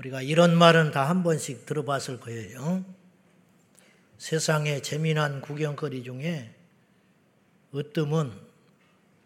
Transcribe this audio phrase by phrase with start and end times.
[0.00, 2.84] 우리가 이런 말은 다 한 번씩 들어봤을 거예요.
[4.16, 6.54] 세상의 재미난 구경거리 중에
[7.74, 8.32] 으뜸은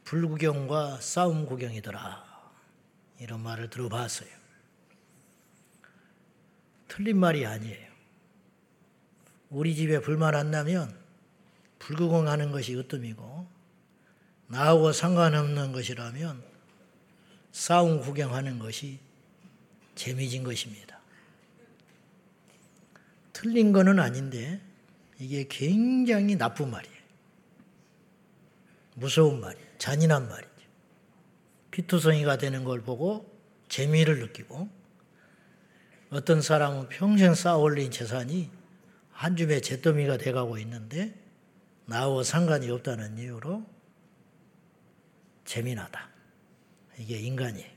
[0.05, 2.25] 불구경과 싸움 구경이더라.
[3.21, 4.29] 이런 말을 들어봤어요.
[6.89, 7.93] 틀린 말이 아니에요.
[9.51, 10.97] 우리 집에 불만 안 나면
[11.79, 13.47] 불구경하는 것이 으뜸이고
[14.49, 16.43] 나하고 상관없는 것이라면
[17.53, 18.99] 싸움 구경하는 것이
[19.95, 20.99] 재미진 것입니다.
[23.33, 24.61] 틀린 거는 아닌데
[25.19, 26.95] 이게 굉장히 나쁜 말이에요.
[28.95, 29.67] 무서운 말이에요.
[29.79, 30.51] 잔인한 말이죠.
[31.71, 33.31] 피투성이가 되는 걸 보고
[33.69, 34.69] 재미를 느끼고
[36.11, 38.51] 어떤 사람은 평생 쌓아올린 재산이
[39.11, 41.15] 한 줌의 잿더미가 돼가고 있는데
[41.87, 43.65] 나와 상관이 없다는 이유로
[45.45, 46.09] 재미나다.
[46.99, 47.74] 이게 인간이에요.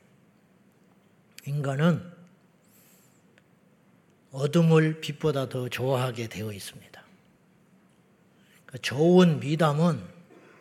[1.48, 2.04] 인간은
[4.32, 7.04] 어둠을 빛보다 더 좋아하게 되어 있습니다.
[8.66, 10.04] 그러니까 좋은 미담은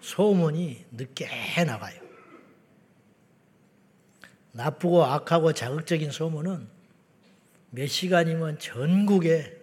[0.00, 1.26] 소문이 늦게
[1.64, 2.00] 나가요.
[4.52, 6.68] 나쁘고 악하고 자극적인 소문은
[7.70, 9.60] 몇 시간이면 전국에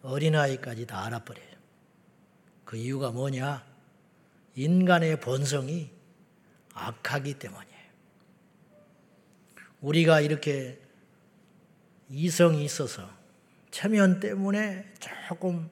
[0.00, 1.52] 어린아이까지 다 알아버려요.
[2.64, 3.64] 그 이유가 뭐냐?
[4.54, 5.90] 인간의 본성이
[6.72, 7.71] 악하기 때문이에요.
[9.82, 10.80] 우리가 이렇게
[12.08, 13.08] 이성이 있어서
[13.70, 14.86] 체면 때문에
[15.28, 15.68] 조금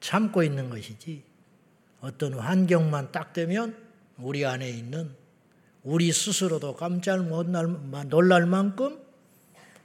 [0.00, 1.22] 참고 있는 것이지
[2.00, 3.76] 어떤 환경만 딱 되면
[4.18, 5.14] 우리 안에 있는
[5.82, 9.02] 우리 스스로도 깜짝 놀랄 만큼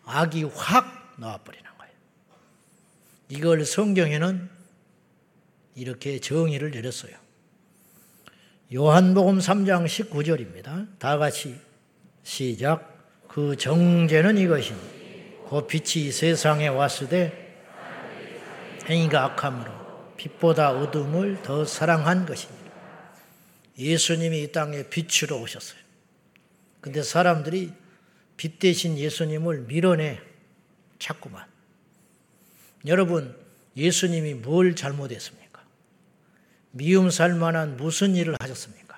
[0.06, 1.94] 악이 확 나와버리는 거예요.
[3.30, 4.50] 이걸 성경에는
[5.76, 7.16] 이렇게 정의를 내렸어요.
[8.74, 10.98] 요한복음 3장 19절입니다.
[11.00, 11.60] 다 같이
[12.24, 12.89] 시작.
[13.30, 14.80] 그 정죄는 이것이니
[15.48, 17.48] 그 빛이 세상에 왔으되
[18.90, 19.72] 행위가 악함으로
[20.18, 22.72] 빛보다 어둠을 더 사랑한 것입니다.
[23.78, 25.80] 예수님이 이 땅에 빛으로 오셨어요.
[26.82, 27.72] 근데 사람들이
[28.36, 30.20] 빛 대신 예수님을 밀어내
[30.98, 31.46] 자꾸만.
[32.88, 33.36] 여러분,
[33.78, 35.62] 예수님이 뭘 잘못했습니까?
[36.72, 38.89] 미움 살 만한 무슨 일을 하셨습니까?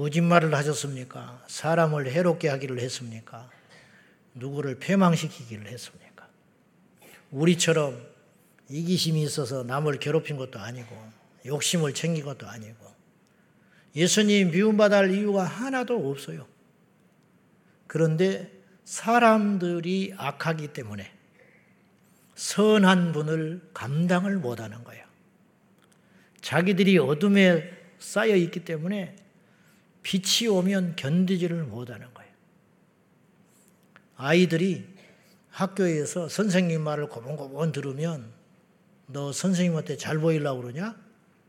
[0.00, 1.44] 거짓말을 하셨습니까?
[1.46, 3.50] 사람을 해롭게 하기를 했습니까?
[4.34, 6.26] 누구를 패망시키기를 했습니까?
[7.30, 8.00] 우리처럼
[8.70, 10.96] 이기심이 있어서 남을 괴롭힌 것도 아니고
[11.44, 12.90] 욕심을 챙긴 것도 아니고
[13.94, 16.46] 예수님 미움받아 할 이유가 하나도 없어요.
[17.86, 18.50] 그런데
[18.86, 21.12] 사람들이 악하기 때문에
[22.36, 25.04] 선한 분을 감당을 못하는 거예요.
[26.40, 29.20] 자기들이 어둠에 쌓여 있기 때문에
[30.02, 32.30] 빛이 오면 견디지를 못하는 거예요.
[34.16, 34.86] 아이들이
[35.50, 38.32] 학교에서 선생님 말을 고번고번 들으면
[39.06, 40.96] 너 선생님한테 잘 보이려고 그러냐?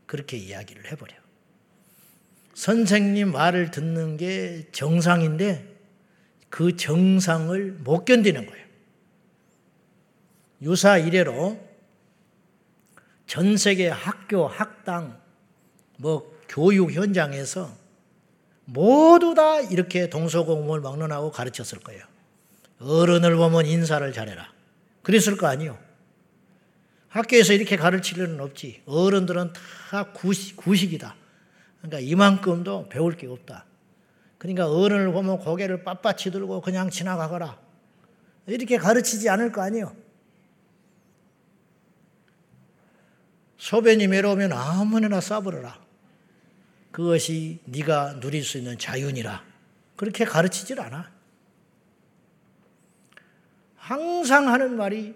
[0.06, 1.14] 그렇게 이야기를 해버려.
[2.54, 5.72] 선생님 말을 듣는 게 정상인데
[6.48, 8.66] 그 정상을 못 견디는 거예요.
[10.62, 11.72] 유사 이래로
[13.26, 15.20] 전 세계 학교, 학당,
[15.96, 17.74] 뭐 교육 현장에서
[18.64, 22.04] 모두 다 이렇게 동서고금을 막론하고 가르쳤을 거예요.
[22.80, 24.52] 어른을 보면 인사를 잘해라.
[25.02, 25.78] 그랬을 거 아니요.
[27.08, 28.82] 학교에서 이렇게 가르칠 일은 없지.
[28.86, 29.52] 어른들은
[29.90, 31.14] 다 구식, 구식이다.
[31.78, 33.66] 그러니까 이만큼도 배울 게 없다.
[34.38, 37.58] 그러니까 어른을 보면 고개를 빳빳이 들고 그냥 지나가거라.
[38.46, 39.94] 이렇게 가르치지 않을 거 아니요.
[43.58, 45.81] 소변이 메로우면 아무나 싸버려라.
[46.92, 49.42] 그것이 네가 누릴 수 있는 자윤이라.
[49.96, 51.10] 그렇게 가르치질 않아.
[53.76, 55.14] 항상 하는 말이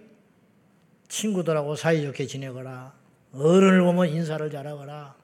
[1.09, 2.95] 친구들하고 사이좋게 지내거라.
[3.33, 5.15] 어른을 보면 인사를 잘하거라.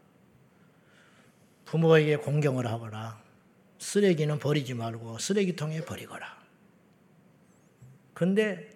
[1.65, 3.21] 부모에게 공경을 하거라.
[3.79, 6.41] 쓰레기는 버리지 말고 쓰레기통에 버리거라.
[8.15, 8.71] 근데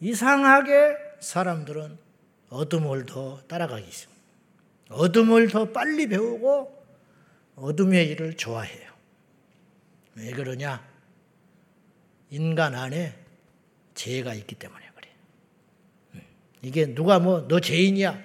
[0.00, 1.98] 이상하게 사람들은
[2.48, 4.15] 어둠을 더 따라가기 있습니다.
[4.88, 6.84] 어둠을 더 빨리 배우고
[7.56, 8.90] 어둠의 일을 좋아해요.
[10.14, 10.86] 왜 그러냐?
[12.30, 13.14] 인간 안에
[13.94, 15.08] 죄가 있기 때문에 그래.
[16.14, 16.22] 음.
[16.62, 18.22] 이게 누가 뭐 너 죄인이야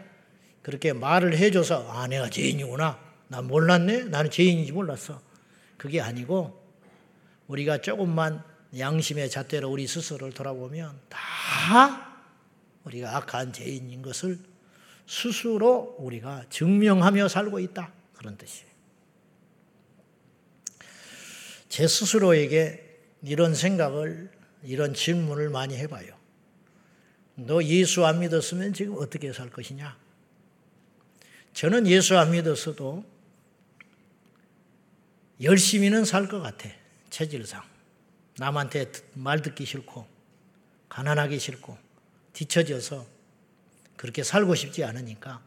[0.61, 2.99] 그렇게 말을 해줘서 아 내가 죄인이구나.
[3.27, 4.05] 나 몰랐네.
[4.05, 5.21] 나는 죄인인지 몰랐어.
[5.77, 6.61] 그게 아니고
[7.47, 8.43] 우리가 조금만
[8.77, 12.21] 양심의 잣대로 우리 스스로를 돌아보면 다
[12.83, 14.39] 우리가 악한 죄인인 것을
[15.11, 17.91] 스스로 우리가 증명하며 살고 있다.
[18.13, 18.71] 그런 뜻이에요.
[21.67, 24.31] 제 스스로에게 이런 생각을
[24.63, 26.17] 이런 질문을 많이 해봐요.
[27.35, 29.97] 너 예수 안 믿었으면 지금 어떻게 살 것이냐?
[31.53, 33.03] 저는 예수 안 믿었어도
[35.41, 36.69] 열심히는 살 것 같아.
[37.09, 37.61] 체질상.
[38.37, 40.07] 남한테 말 듣기 싫고,
[40.87, 41.77] 가난하기 싫고,
[42.31, 43.05] 뒤처져서
[44.01, 45.41] 그렇게 살고 싶지 않으니까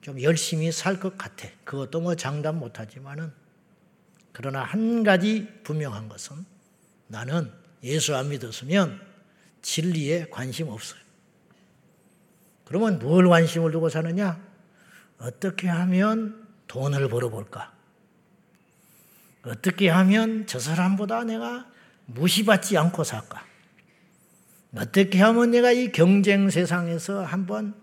[0.00, 1.48] 좀 열심히 살 것 같아.
[1.64, 3.32] 그것도 뭐 장담 못하지만은
[4.30, 6.44] 그러나 한 가지 분명한 것은
[7.08, 7.50] 나는
[7.82, 9.00] 예수 안 믿었으면
[9.62, 11.00] 진리에 관심 없어요.
[12.64, 14.40] 그러면 뭘 관심을 두고 사느냐?
[15.18, 17.74] 어떻게 하면 돈을 벌어볼까?
[19.44, 21.66] 어떻게 하면 저 사람보다 내가
[22.06, 23.44] 무시받지 않고 살까?
[24.76, 27.74] 어떻게 하면 내가 이 경쟁 세상에서 한번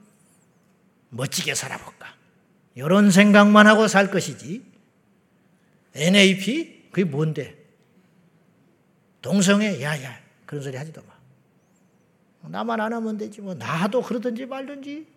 [1.09, 2.15] 멋지게 살아볼까?
[2.75, 4.63] 이런 생각만 하고 살 것이지.
[5.95, 6.89] NAP?
[6.91, 7.57] 그게 뭔데?
[9.21, 9.81] 동성애?
[9.81, 10.19] 야 야.
[10.45, 12.49] 그런 소리 하지도 마.
[12.49, 13.41] 나만 안 하면 되지.
[13.41, 15.07] 뭐, 나도 그러든지 말든지.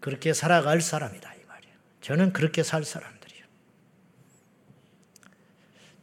[0.00, 1.34] 그렇게 살아갈 사람이다.
[1.34, 1.74] 이 말이에요.
[2.02, 3.13] 저는 그렇게 살 사람들이에요.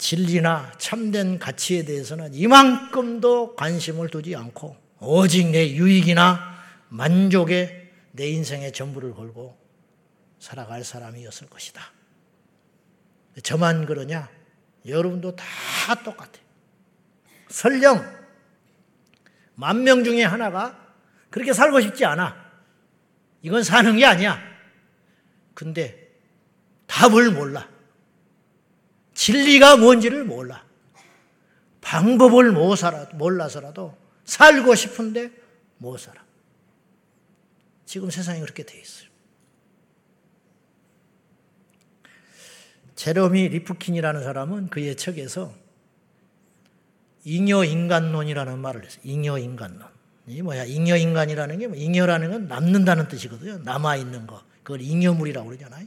[0.01, 6.57] 진리나 참된 가치에 대해서는 이만큼도 관심을 두지 않고 오직 내 유익이나
[6.89, 9.55] 만족에 내 인생의 전부를 걸고
[10.39, 11.83] 살아갈 사람이었을 것이다.
[13.43, 14.27] 저만 그러냐?
[14.87, 15.45] 여러분도 다
[16.03, 16.43] 똑같아요.
[17.49, 18.03] 설령
[19.53, 20.95] 만 명 중에 하나가
[21.29, 22.35] 그렇게 살고 싶지 않아.
[23.43, 24.41] 이건 사는 게 아니야.
[25.53, 26.09] 근데
[26.87, 27.69] 답을 몰라.
[29.21, 30.65] 진리가 뭔지를 몰라.
[31.81, 32.51] 방법을
[33.13, 33.95] 몰라서라도
[34.25, 35.31] 살고 싶은데
[35.77, 36.23] 못 살아.
[37.85, 39.09] 지금 세상이 그렇게 돼 있어요.
[42.95, 45.53] 제로미 리프킨이라는 사람은 그의 책에서
[47.23, 49.01] 잉여 인간론이라는 말을 했어요.
[49.03, 49.83] 잉여 인간론.
[50.25, 50.63] 이 뭐야?
[50.65, 53.59] 잉여 인간이라는 게 뭐 잉여라는 건 남는다는 뜻이거든요.
[53.59, 54.41] 남아 있는 거.
[54.63, 55.85] 그걸 잉여물이라고 그러잖아요.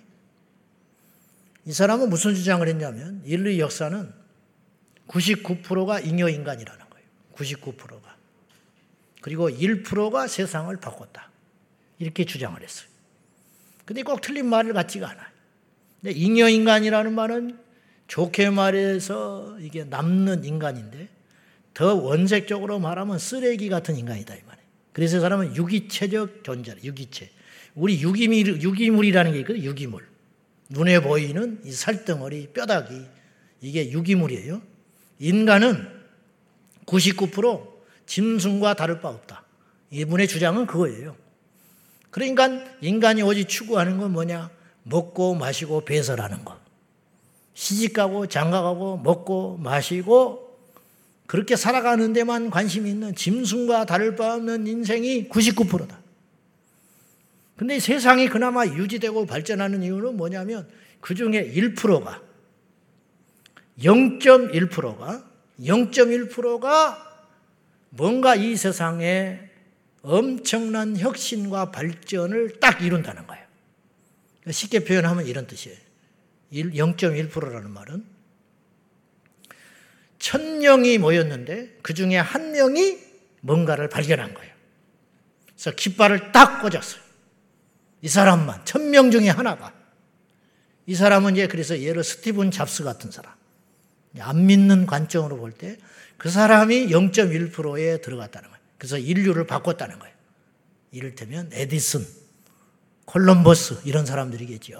[1.66, 4.12] 이 사람은 무슨 주장을 했냐면 인류 역사는
[5.08, 7.06] 99%가 잉여 인간이라는 거예요.
[7.34, 8.16] 99%가.
[9.20, 11.30] 그리고 1%가 세상을 바꿨다.
[11.98, 12.88] 이렇게 주장을 했어요.
[13.84, 15.26] 근데 꼭 틀린 말을 같지가 않아요.
[16.00, 17.58] 근데 잉여 인간이라는 말은
[18.06, 21.08] 좋게 말해서 이게 남는 인간인데
[21.72, 24.68] 더 원색적으로 말하면 쓰레기 같은 인간이다 이 말이에요.
[24.92, 26.78] 그래서 사람은 유기체적 존재라.
[26.84, 27.30] 유기체.
[27.74, 29.64] 우리 유기물 유기물이라는 게 있거든요.
[29.64, 30.06] 유기물.
[30.74, 33.06] 눈에 보이는 이 살덩어리, 뼈다귀
[33.60, 34.60] 이게 유기물이에요.
[35.18, 35.88] 인간은
[36.86, 37.66] 99%
[38.06, 39.44] 짐승과 다를 바 없다.
[39.90, 41.16] 이분의 주장은 그거예요.
[42.10, 42.48] 그러니까
[42.80, 44.50] 인간이 오직 추구하는 건 뭐냐?
[44.82, 46.58] 먹고 마시고 배설하는 것.
[47.54, 50.58] 시집가고 장가가고 먹고 마시고
[51.26, 56.03] 그렇게 살아가는 데만 관심이 있는 짐승과 다를 바 없는 인생이 99%다.
[57.56, 60.68] 근데 세상이 그나마 유지되고 발전하는 이유는 뭐냐면
[61.00, 62.20] 그 중에 1%가
[63.78, 65.24] 0.1%가
[65.60, 67.26] 0.1%가
[67.90, 69.40] 뭔가 이 세상에
[70.02, 73.44] 엄청난 혁신과 발전을 딱 이룬다는 거예요.
[74.50, 75.78] 쉽게 표현하면 이런 뜻이에요.
[76.52, 78.04] 0.1%라는 말은
[80.18, 82.98] 천 명이 모였는데 그 중에 한 명이
[83.40, 84.52] 뭔가를 발견한 거예요.
[85.46, 87.03] 그래서 깃발을 딱 꽂았어요.
[88.04, 89.72] 이 사람만 천명 중에 하나가
[90.86, 93.32] 이 사람은 이제 그래서 예를 스티븐 잡스 같은 사람
[94.20, 95.78] 안 믿는 관점으로 볼 때
[96.16, 98.62] 그 사람이 0.1%에 들어갔다는 거예요.
[98.78, 100.14] 그래서 인류를 바꿨다는 거예요.
[100.90, 102.06] 이를테면 에디슨,
[103.04, 104.78] 콜럼버스 이런 사람들이겠죠.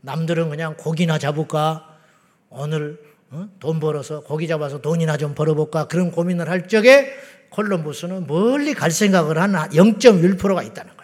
[0.00, 1.98] 남들은 그냥 고기나 잡을까
[2.50, 3.00] 오늘
[3.30, 3.48] 어?
[3.60, 7.14] 돈 벌어서 고기 잡아서 돈이나 좀 벌어볼까 그런 고민을 할 적에
[7.50, 11.01] 콜럼버스는 멀리 갈 생각을 한 0.1%가 있다는 거예요.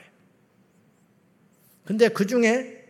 [1.88, 2.84] 근데 그 중에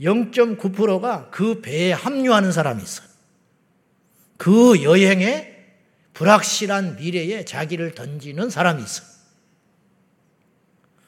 [0.00, 3.08] 0.9%가 그 배에 합류하는 사람이 있어요.
[4.36, 5.64] 그 여행에
[6.12, 9.08] 불확실한 미래에 자기를 던지는 사람이 있어요.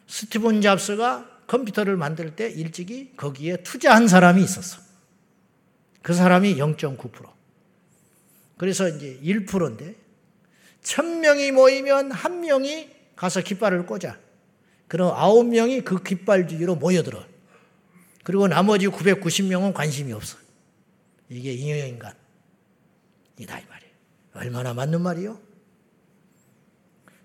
[0.06, 4.80] 스티븐 잡스가 컴퓨터를 만들 때 일찍이 거기에 투자한 사람이 있었어.
[6.00, 7.30] 그 사람이 0.9%.
[8.56, 9.94] 그래서 이제 1%인데,
[10.80, 14.25] 천명이 모이면 한 명이 가서 깃발을 꽂아.
[14.88, 17.24] 그럼 아홉 명이 그 깃발 주위로 모여들어.
[18.22, 20.38] 그리고 나머지 990명은 관심이 없어.
[21.28, 22.14] 이게 잉여인간
[23.38, 23.92] 이다, 이 말이에요.
[24.34, 25.40] 얼마나 맞는 말이요?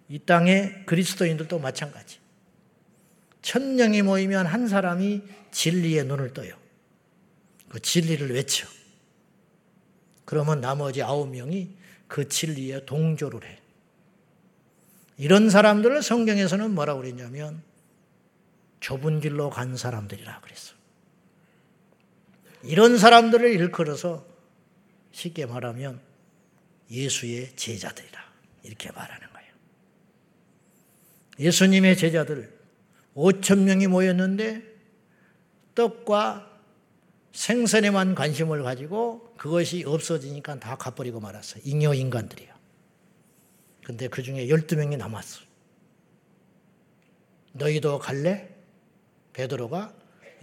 [0.09, 2.19] 이 땅에 그리스도인들도 마찬가지.
[3.41, 6.55] 천 명이 모이면 한 사람이 진리의 눈을 떠요.
[7.69, 8.67] 그 진리를 외쳐.
[10.25, 11.75] 그러면 나머지 아홉 명이
[12.07, 13.60] 그 진리에 동조를 해.
[15.17, 17.61] 이런 사람들을 성경에서는 뭐라고 그랬냐면
[18.79, 20.73] 좁은 길로 간 사람들이라 그랬어.
[22.63, 24.25] 이런 사람들을 일컬어서
[25.11, 25.99] 쉽게 말하면
[26.89, 28.19] 예수의 제자들이라
[28.63, 29.51] 이렇게 말하는 거예요.
[31.39, 32.59] 예수님의 제자들
[33.15, 34.63] 5천 명이 모였는데
[35.75, 36.49] 떡과
[37.33, 41.59] 생선에만 관심을 가지고 그것이 없어지니까 다 갚버리고 말았어.
[41.63, 42.50] 잉여 인간들이야.
[43.91, 45.41] 근데 그 중에 12명이 남았어.
[47.51, 48.47] 너희도 갈래?
[49.33, 49.93] 베드로가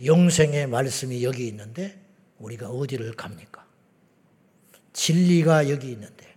[0.04, 1.98] 영생의 말씀이 여기 있는데
[2.40, 3.66] 우리가 어디를 갑니까?
[4.92, 6.36] 진리가 여기 있는데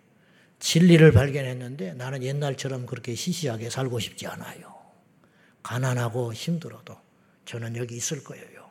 [0.59, 4.73] 진리를 발견했는데 나는 옛날처럼 그렇게 시시하게 살고 싶지 않아요.
[5.63, 6.95] 가난하고 힘들어도
[7.43, 8.69] 저는 여기 있을 거예요.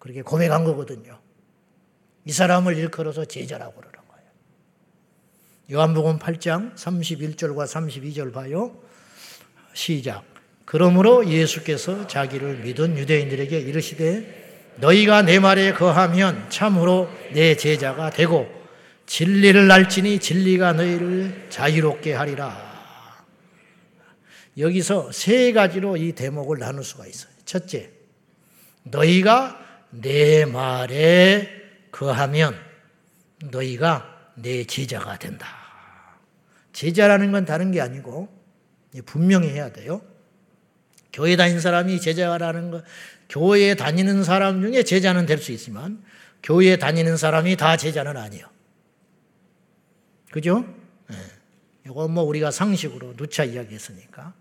[0.00, 1.20] 그렇게 고백한 거거든요.
[2.24, 3.97] 이 사람을 일컬어서 제자라고 거예
[5.70, 5.76] 요.
[5.76, 8.76] 요한복음 8장 31절과 32절 봐요.
[9.74, 10.24] 시작.
[10.64, 18.48] 그러므로 예수께서 자기를 믿은 유대인들에게 이르시되 너희가 내 말에 거하면 참으로 내 제자가 되고
[19.06, 22.68] 진리를 알지니 진리가 너희를 자유롭게 하리라.
[24.58, 27.32] 여기서 세 가지로 이 대목을 나눌 수가 있어요.
[27.44, 27.90] 첫째,
[28.82, 29.58] 너희가
[29.90, 31.48] 내 말에
[31.90, 32.58] 거하면
[33.44, 35.57] 너희가 내 제자가 된다.
[36.78, 38.28] 제자라는 건 다른 게 아니고
[39.04, 40.00] 분명히 해야 돼요.
[41.12, 42.82] 교회 다니는 사람이 제자라는 거,
[43.28, 46.00] 교회에 다니는 사람 중에 제자는 될 수 있지만
[46.44, 48.46] 교회에 다니는 사람이 다 제자는 아니에요.
[50.30, 50.64] 그죠?
[51.08, 51.16] 네.
[51.84, 54.34] 이거 뭐 우리가 상식으로 누차 이야기했으니까.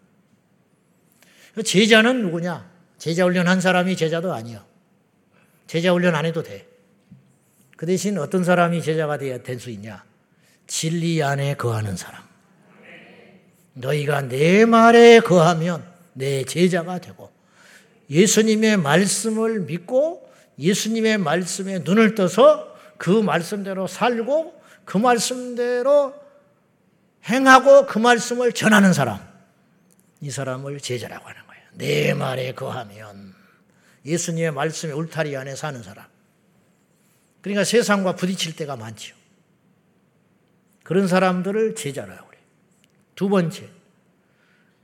[1.65, 2.69] 제자는 누구냐?
[2.99, 4.63] 제자 훈련 한 사람이 제자도 아니요.
[5.65, 6.67] 제자 훈련 안 해도 돼.
[7.77, 10.05] 그 대신 어떤 사람이 제자가 돼야 될 수 있냐?
[10.67, 12.26] 진리 안에 거하는 사람.
[13.77, 17.31] 너희가 내 말에 거하면 내 제자가 되고
[18.09, 20.27] 예수님의 말씀을 믿고
[20.59, 26.15] 예수님의 말씀에 눈을 떠서 그 말씀대로 살고 그 말씀대로
[27.25, 29.19] 행하고 그 말씀을 전하는 사람.
[30.21, 31.63] 이 사람을 제자라고 하는 거예요.
[31.73, 33.35] 내 말에 거하면
[34.05, 36.05] 예수님의 말씀의 울타리 안에 사는 사람.
[37.41, 39.15] 그러니까 세상과 부딪힐 때가 많죠.
[40.83, 42.26] 그런 사람들을 제자라고.
[43.17, 43.67] 두 번째,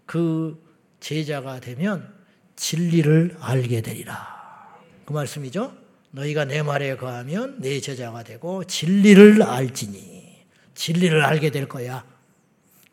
[0.07, 0.59] 그
[0.99, 2.11] 제자가 되면
[2.55, 4.73] 진리를 알게 되리라.
[5.05, 5.71] 그 말씀이죠.
[6.09, 12.03] 너희가 내 말에 거하면 내 제자가 되고 진리를 알지니 진리를 알게 될 거야.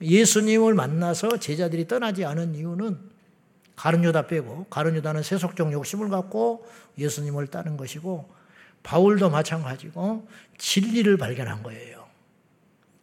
[0.02, 2.98] 예수님을 만나서 제자들이 떠나지 않은 이유는
[3.76, 6.66] 가룟유다 빼고 가룟유다는 세속적 욕심을 갖고
[6.98, 8.30] 예수님을 따른 것이고
[8.82, 10.28] 바울도 마찬가지고
[10.58, 12.06] 진리를 발견한 거예요.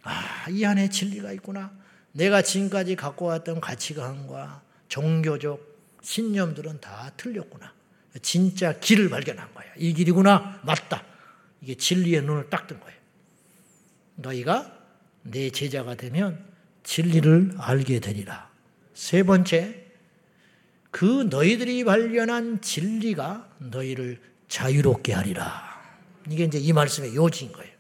[0.04, 1.87] 아, 이 안에 진리가 있구나.
[2.18, 7.72] 내가 지금까지 갖고 왔던 가치관과 종교적 신념들은 다 틀렸구나.
[8.24, 9.68] 진짜 길을 발견한 거야.
[9.78, 10.62] 이 길이구나.
[10.64, 11.04] 맞다.
[11.62, 12.98] 이게 진리의 눈을 딱 뜬 거예요.
[14.16, 14.76] 너희가
[15.22, 16.44] 내 제자가 되면
[16.84, 18.50] 진리를 알게 되리라.
[18.96, 19.86] 세 번째,
[20.90, 25.78] 그 너희들이 발견한 진리가 너희를 자유롭게 하리라.
[26.28, 27.77] 이게 이제 이 말씀의 요지인 거예요.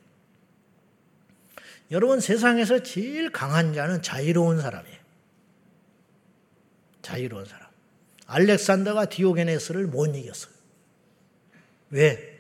[1.91, 4.98] 여러분 세상에서 제일 강한 자는 자유로운 사람이에요.
[7.01, 7.67] 자유로운 사람.
[8.25, 10.53] 알렉산더가 디오게네스를 못 이겼어요.
[11.89, 12.39] 왜?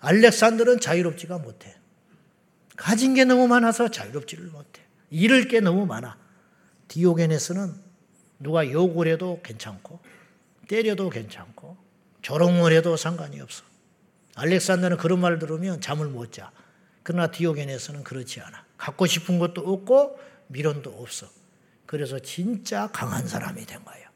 [0.00, 1.76] 알렉산더는 자유롭지가 못해.
[2.76, 4.82] 가진 게 너무 많아서 자유롭지를 못해.
[5.10, 6.16] 잃을 게 너무 많아.
[6.88, 7.74] 디오게네스는
[8.38, 10.00] 누가 욕을 해도 괜찮고
[10.68, 11.76] 때려도 괜찮고
[12.22, 13.64] 조롱을 해도 상관이 없어.
[14.34, 16.50] 알렉산더는 그런 말 들으면 잠을 못 자.
[17.02, 18.65] 그러나 디오게네스는 그렇지 않아.
[18.76, 20.18] 갖고 싶은 것도 없고
[20.48, 21.28] 미련도 없어.
[21.86, 24.08] 그래서 진짜 강한 사람이 된 거예요.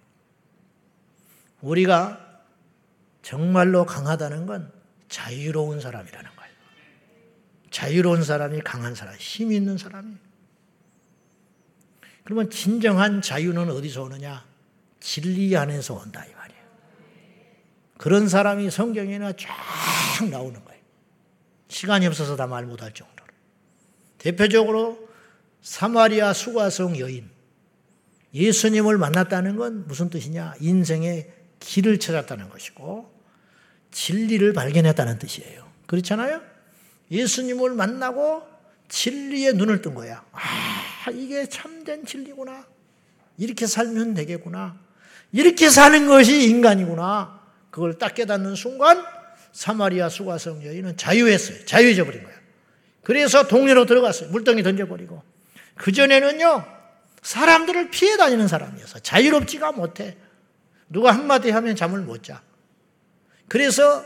[1.61, 2.43] 우리가
[3.23, 4.73] 정말로 강하다는 건
[5.09, 6.53] 자유로운 사람이라는 거예요.
[7.71, 10.17] 자유로운 사람이 강한 사람, 힘 있는 사람이.
[12.25, 14.45] 그러면 진정한 자유는 어디서 오느냐?
[15.01, 16.61] 진리 안에서 온다 이 말이에요.
[17.99, 20.81] 그런 사람이 성경에는 쫙 나오는 거예요.
[21.69, 23.20] 시간이 없어서 다 말 못할 정도로.
[24.21, 25.09] 대표적으로
[25.63, 27.29] 사마리아 수가성 여인.
[28.33, 30.55] 예수님을 만났다는 건 무슨 뜻이냐?
[30.61, 33.13] 인생의 길을 찾았다는 것이고
[33.91, 35.69] 진리를 발견했다는 뜻이에요.
[35.87, 36.41] 그렇잖아요?
[37.11, 38.43] 예수님을 만나고
[38.89, 40.25] 진리의 눈을 뜬 거야.
[40.33, 42.67] 아, 이게 참된 진리구나.
[43.37, 44.79] 이렇게 살면 되겠구나.
[45.33, 47.41] 이렇게 사는 것이 인간이구나.
[47.71, 49.03] 그걸 딱 깨닫는 순간
[49.53, 51.65] 사마리아 수가성 여인은 자유했어요.
[51.65, 52.30] 자유해져 버린 거야.
[53.03, 54.31] 그래서 동네로 들어갔어요.
[54.31, 55.23] 물덩이 던져버리고.
[55.77, 56.65] 그전에는요,
[57.23, 60.17] 사람들을 피해 다니는 사람이어서 자유롭지가 못해.
[60.89, 62.43] 누가 한마디 하면 잠을 못 자.
[63.49, 64.05] 그래서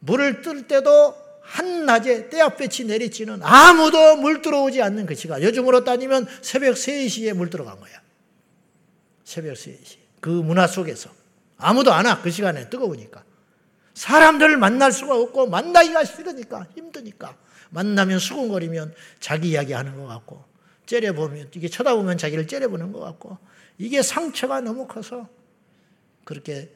[0.00, 5.42] 물을 뜰 때도 한낮에 때압볕이 내리치는 아무도 물 들어오지 않는 그 시간.
[5.42, 7.92] 요즘으로 따지면 새벽 3시에 물 들어간 거야.
[9.24, 9.98] 새벽 3시.
[10.20, 11.10] 그 문화 속에서.
[11.58, 12.22] 아무도 안 와.
[12.22, 13.24] 그 시간에 뜨거우니까.
[13.94, 17.36] 사람들을 만날 수가 없고 만나기가 싫으니까 힘드니까
[17.72, 20.44] 만나면 수군거리면 자기 이야기 하는 것 같고
[20.86, 23.38] 째려보면 이게 쳐다보면 자기를 째려보는 것 같고
[23.78, 25.28] 이게 상처가 너무 커서
[26.24, 26.70] 그렇게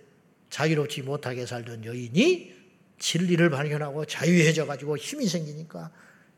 [0.51, 2.55] 자유롭지 못하게 살던 여인이
[2.99, 5.91] 진리를 발견하고 자유해져 가지고 힘이 생기니까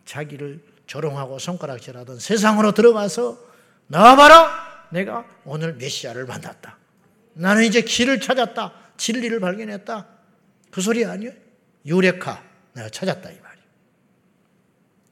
[0.04, 3.38] 자기를 조롱하고 손가락질하던 세상으로 들어가서
[3.86, 4.88] 나와봐라!
[4.90, 6.78] 내가 오늘 메시아를 만났다.
[7.34, 8.72] 나는 이제 길을 찾았다.
[8.96, 10.06] 진리를 발견했다.
[10.70, 11.32] 그 소리 아니에요?
[11.86, 12.42] 유레카
[12.74, 13.47] 내가 찾았다 이 말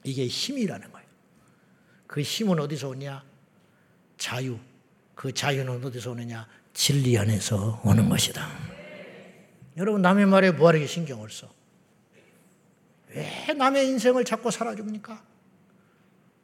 [0.07, 1.07] 이게 힘이라는 거예요
[2.07, 3.23] 그 힘은 어디서 오냐
[4.17, 4.57] 자유
[5.15, 8.47] 그 자유는 어디서 오느냐 진리 안에서 오는 것이다.
[9.77, 11.51] 여러분 남의 말에 뭐하게 신경을 써?
[13.09, 15.23] 왜 남의 인생을 자꾸 살아줍니까?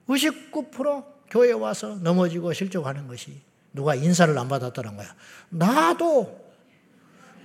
[0.08, 3.42] 99% 교회 와서 넘어지고 실족하는 것이
[3.74, 5.16] 누가 인사를 안 받았다는 거야.
[5.50, 6.44] 나도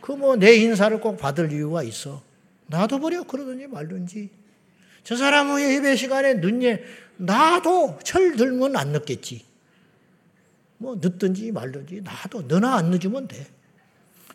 [0.00, 2.22] 그 뭐 내 인사를 꼭 받을 이유가 있어.
[2.66, 4.30] 나도 버려 그러든지 말든지.
[5.08, 6.76] 저 사람은 예배 시간에 늦냐
[7.16, 9.42] 나도 철 들면 안 늦겠지.
[10.76, 13.46] 뭐 늦든지 말든지 나도 너나 안 늦으면 돼.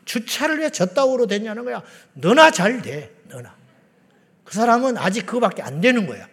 [0.05, 1.83] 주차를 왜 저따구로 됐냐는 거야.
[2.13, 3.15] 너나 잘 돼.
[3.29, 3.55] 너나.
[4.43, 6.27] 그 사람은 아직 그거밖에 안 되는 거야.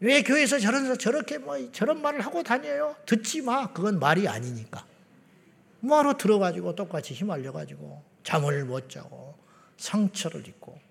[0.00, 2.96] 왜 교회에서 저런, 저렇게 뭐 저런 말을 하고 다녀요?
[3.06, 3.72] 듣지 마.
[3.72, 4.84] 그건 말이 아니니까.
[5.78, 9.36] 뭐하러 들어가지고 똑같이 휘말려가지고 잠을 못 자고
[9.76, 10.82] 상처를 입고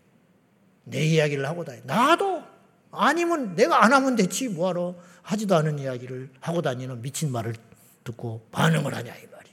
[0.83, 1.81] 내 이야기를 하고 다니.
[1.85, 2.43] 나도
[2.91, 7.55] 아니면 내가 안 하면 됐지 뭐하러 하지도 않은 이야기를 하고 다니는 미친 말을
[8.03, 9.49] 듣고 반응을 하냐 이 말이.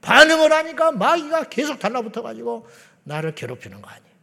[0.00, 2.68] 반응을 하니까 마귀가 계속 달라붙어 가지고
[3.04, 4.16] 나를 괴롭히는 거 아니에요.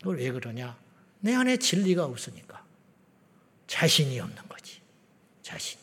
[0.00, 0.76] 그걸 왜 그러냐?
[1.20, 2.64] 내 안에 진리가 없으니까
[3.66, 4.80] 자신이 없는 거지.
[5.42, 5.82] 자신이.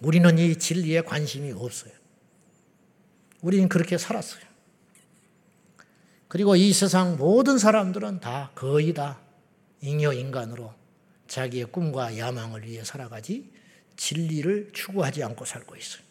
[0.00, 1.92] 우리는 이 진리에 관심이 없어요.
[3.40, 4.51] 우리는 그렇게 살았어요.
[6.32, 9.20] 그리고 이 세상 모든 사람들은 다 거의 다
[9.82, 10.72] 잉여 인간으로
[11.28, 13.52] 자기의 꿈과 야망을 위해 살아가지
[13.96, 16.02] 진리를 추구하지 않고 살고 있어요.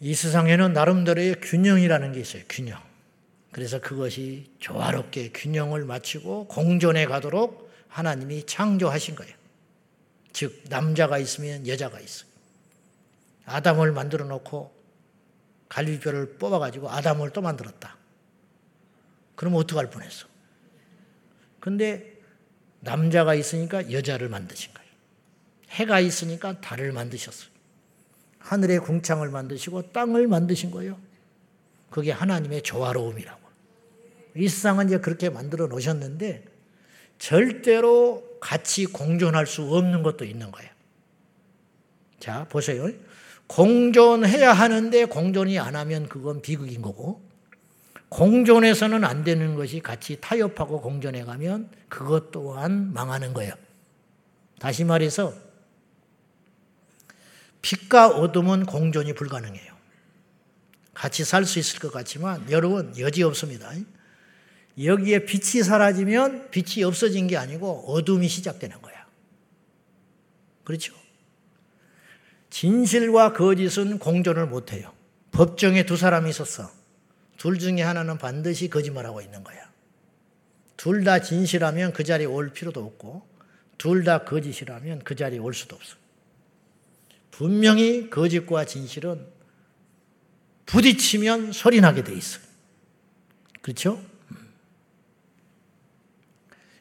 [0.00, 2.42] 이 세상에는 나름대로의 균형이라는 게 있어요.
[2.48, 2.82] 균형.
[3.52, 9.32] 그래서 그것이 조화롭게 균형을 맞추고 공존해 가도록 하나님이 창조하신 거예요.
[10.32, 12.28] 즉 남자가 있으면 여자가 있어요.
[13.44, 14.81] 아담을 만들어 놓고
[15.72, 17.96] 갈비뼈를 뽑아 가지고 아담을 또 만들었다.
[19.34, 20.26] 그럼 어떡할 뻔했어?
[21.60, 22.20] 근데
[22.80, 24.90] 남자가 있으니까 여자를 만드신 거예요.
[25.70, 27.50] 해가 있으니까 달을 만드셨어요.
[28.38, 30.98] 하늘의 궁창을 만드시고 땅을 만드신 거예요.
[31.88, 33.40] 그게 하나님의 조화로움이라고.
[34.36, 36.44] 이 세상은 이제 그렇게 만들어 놓으셨는데
[37.18, 40.70] 절대로 같이 공존할 수 없는 것도 있는 거예요.
[42.20, 42.90] 자, 보세요.
[43.52, 47.22] 공존해야 하는데 공존이 안 하면 그건 비극인 거고
[48.08, 53.52] 공존해서는 안 되는 것이 같이 타협하고 공존해 가면 그것 또한 망하는 거예요.
[54.58, 55.34] 다시 말해서
[57.60, 59.72] 빛과 어둠은 공존이 불가능해요.
[60.94, 63.70] 같이 살 수 있을 것 같지만 여러분 여지 없습니다.
[64.82, 69.06] 여기에 빛이 사라지면 빛이 없어진 게 아니고 어둠이 시작되는 거야.
[70.64, 71.01] 그렇죠?
[72.52, 74.92] 진실과 거짓은 공존을 못해요.
[75.30, 76.70] 법정에 두 사람이 있었어.
[77.38, 79.72] 둘 중에 하나는 반드시 거짓말하고 있는 거야.
[80.76, 83.26] 둘 다 진실하면 그 자리에 올 필요도 없고,
[83.78, 85.96] 둘 다 거짓이라면 그 자리에 올 수도 없어.
[87.30, 89.26] 분명히 거짓과 진실은
[90.66, 92.38] 부딪히면 소리 나게 돼 있어.
[93.62, 93.98] 그렇죠?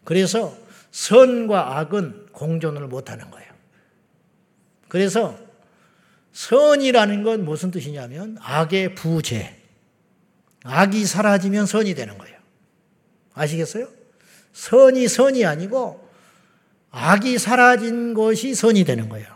[0.04, 0.58] 그래서
[0.92, 3.54] 선과 악은 공존을 못 하는 거예요.
[4.90, 5.51] 그래서
[6.34, 9.56] 선이라는 건 무슨 뜻이냐면 악의 부재,
[10.64, 12.38] 악이 사라지면 선이 되는 거예요.
[13.34, 13.88] 아시겠어요?
[14.54, 16.08] 선이 선이 아니고
[16.92, 19.28] 악이 사라진 것이 선이 되는 거예요.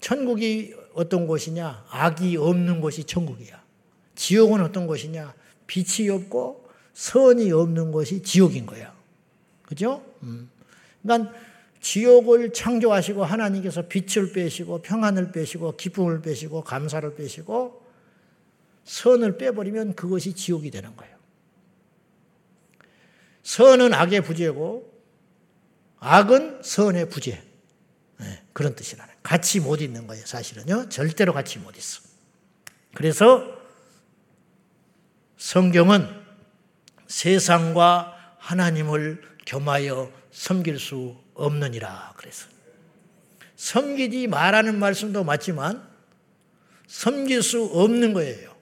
[0.00, 1.86] 천국이 어떤 곳이냐?
[1.90, 3.62] 악이 없는 곳이 천국이야.
[4.14, 5.34] 지옥은 어떤 곳이냐?
[5.66, 8.94] 빛이 없고 선이 없는 곳이 지옥인 거야.
[9.62, 10.04] 그죠?
[10.22, 10.50] 음.
[11.02, 11.32] 그러니까
[11.84, 17.84] 지옥을 창조하시고 하나님께서 빛을 빼시고 평안을 빼시고 기쁨을 빼시고 감사를 빼시고
[18.84, 21.14] 선을 빼버리면 그것이 지옥이 되는 거예요.
[23.42, 24.90] 선은 악의 부재고
[25.98, 27.42] 악은 선의 부재.
[28.18, 29.12] 네, 그런 뜻이라는.
[29.22, 30.88] 같이 못 있는 거예요, 사실은요.
[30.88, 32.00] 절대로 같이 못 있어.
[32.94, 33.58] 그래서
[35.36, 36.08] 성경은
[37.08, 42.46] 세상과 하나님을 겸하여 섬길 수 없느니라 그래서
[43.56, 45.86] 섬기지 말하는 말씀도 맞지만
[46.86, 48.54] 섬길 수 없는 거예요.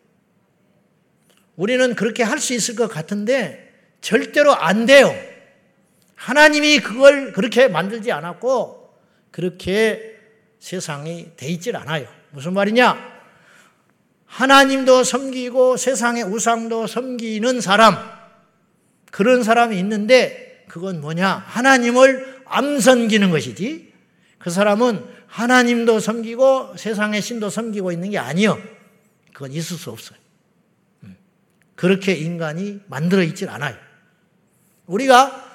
[1.56, 5.14] 우리는 그렇게 할 수 있을 것 같은데 절대로 안 돼요.
[6.14, 8.94] 하나님이 그걸 그렇게 만들지 않았고
[9.30, 10.18] 그렇게
[10.60, 12.06] 세상이 돼 있질 않아요.
[12.30, 13.12] 무슨 말이냐?
[14.26, 17.96] 하나님도 섬기고 세상의 우상도 섬기는 사람,
[19.10, 21.44] 그런 사람이 있는데 그건 뭐냐?
[21.46, 23.92] 하나님을 암 섬기는 것이지.
[24.38, 28.60] 그 사람은 하나님도 섬기고 세상의 신도 섬기고 있는 게 아니요.
[29.32, 30.18] 그건 있을 수 없어요.
[31.04, 31.16] 음.
[31.74, 33.74] 그렇게 인간이 만들어 있질 않아요.
[34.84, 35.50] 우리가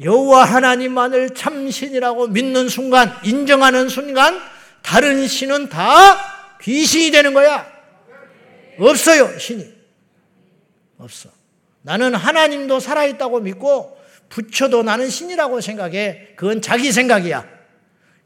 [0.00, 4.38] 여호와 하나님만을 참 신이라고 믿는 순간, 인정하는 순간
[4.82, 7.66] 다른 신은 다 귀신이 되는 거야.
[8.78, 9.72] 없어요, 신이.
[10.98, 11.30] 없어.
[11.80, 16.34] 나는 하나님도 살아있다고 믿고 부처도 나는 신이라고 생각해.
[16.36, 17.46] 그건 자기 생각이야.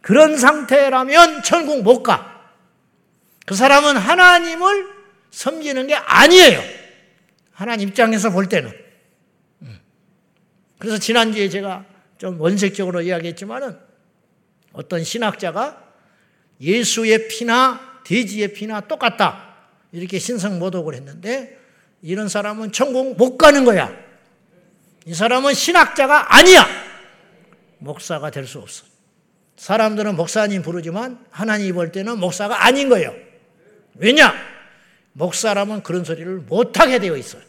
[0.00, 2.52] 그런 상태라면 천국 못 가.
[3.46, 4.86] 그 사람은 하나님을
[5.30, 6.60] 섬기는 게 아니에요.
[7.52, 8.72] 하나님 입장에서 볼 때는.
[9.62, 9.80] 음.
[10.78, 11.84] 그래서 지난주에 제가
[12.18, 13.78] 좀 원색적으로 이야기했지만은
[14.72, 15.82] 어떤 신학자가
[16.60, 19.56] 예수의 피나 돼지의 피나 똑같다.
[19.92, 21.58] 이렇게 신성 모독을 했는데
[22.02, 24.07] 이런 사람은 천국 못 가는 거야.
[25.08, 26.66] 이 사람은 신학자가 아니야.
[27.78, 28.84] 목사가 될 수 없어.
[29.56, 33.14] 사람들은 목사님 부르지만 하나님이 볼 때는 목사가 아닌 거예요.
[33.94, 34.34] 왜냐?
[35.14, 37.40] 목사라면 그런 소리를 못하게 되어 있어요.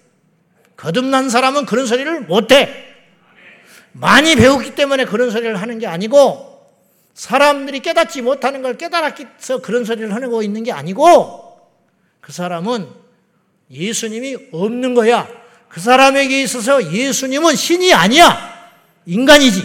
[0.78, 2.96] 거듭난 사람은 그런 소리를 못해.
[3.92, 6.66] 많이 배웠기 때문에 그런 소리를 하는 게 아니고
[7.14, 11.60] 사람들이 깨닫지 못하는 걸 깨달았기서 그런 소리를 하고 있는 게 아니고
[12.22, 12.88] 그 사람은
[13.70, 15.39] 예수님이 없는 거야.
[15.70, 18.50] 그 사람에게 있어서 예수님은 신이 아니야.
[19.06, 19.64] 인간이지.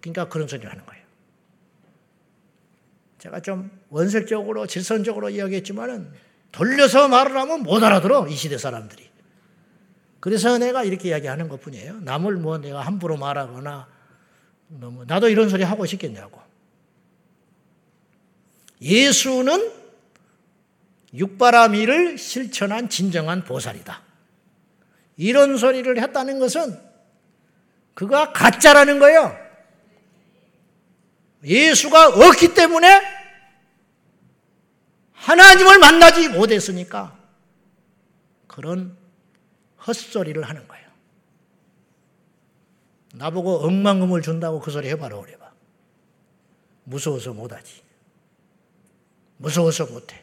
[0.00, 1.04] 그러니까 그런 소리를 하는 거예요.
[3.18, 6.12] 제가 좀 원색적으로 질선적으로 이야기했지만은
[6.52, 9.10] 돌려서 말을 하면 못 알아들어 이 시대 사람들이.
[10.20, 12.00] 그래서 내가 이렇게 이야기하는 것 뿐이에요.
[12.00, 13.88] 남을 뭐 내가 함부로 말하거나
[14.68, 16.40] 너무 나도 이런 소리 하고 싶겠냐고.
[18.80, 19.72] 예수는
[21.14, 24.05] 육바라미를 실천한 진정한 보살이다.
[25.16, 26.78] 이런 소리를 했다는 것은
[27.94, 29.36] 그가 가짜라는 거예요.
[31.44, 33.00] 예수가 없기 때문에
[35.12, 37.18] 하나님을 만나지 못했으니까
[38.46, 38.96] 그런
[39.86, 40.86] 헛소리를 하는 거예요.
[43.14, 45.50] 나보고 억만금을 준다고 그 소리 해봐라 그래봐.
[46.84, 47.82] 무서워서 못하지.
[49.38, 50.22] 무서워서 못해.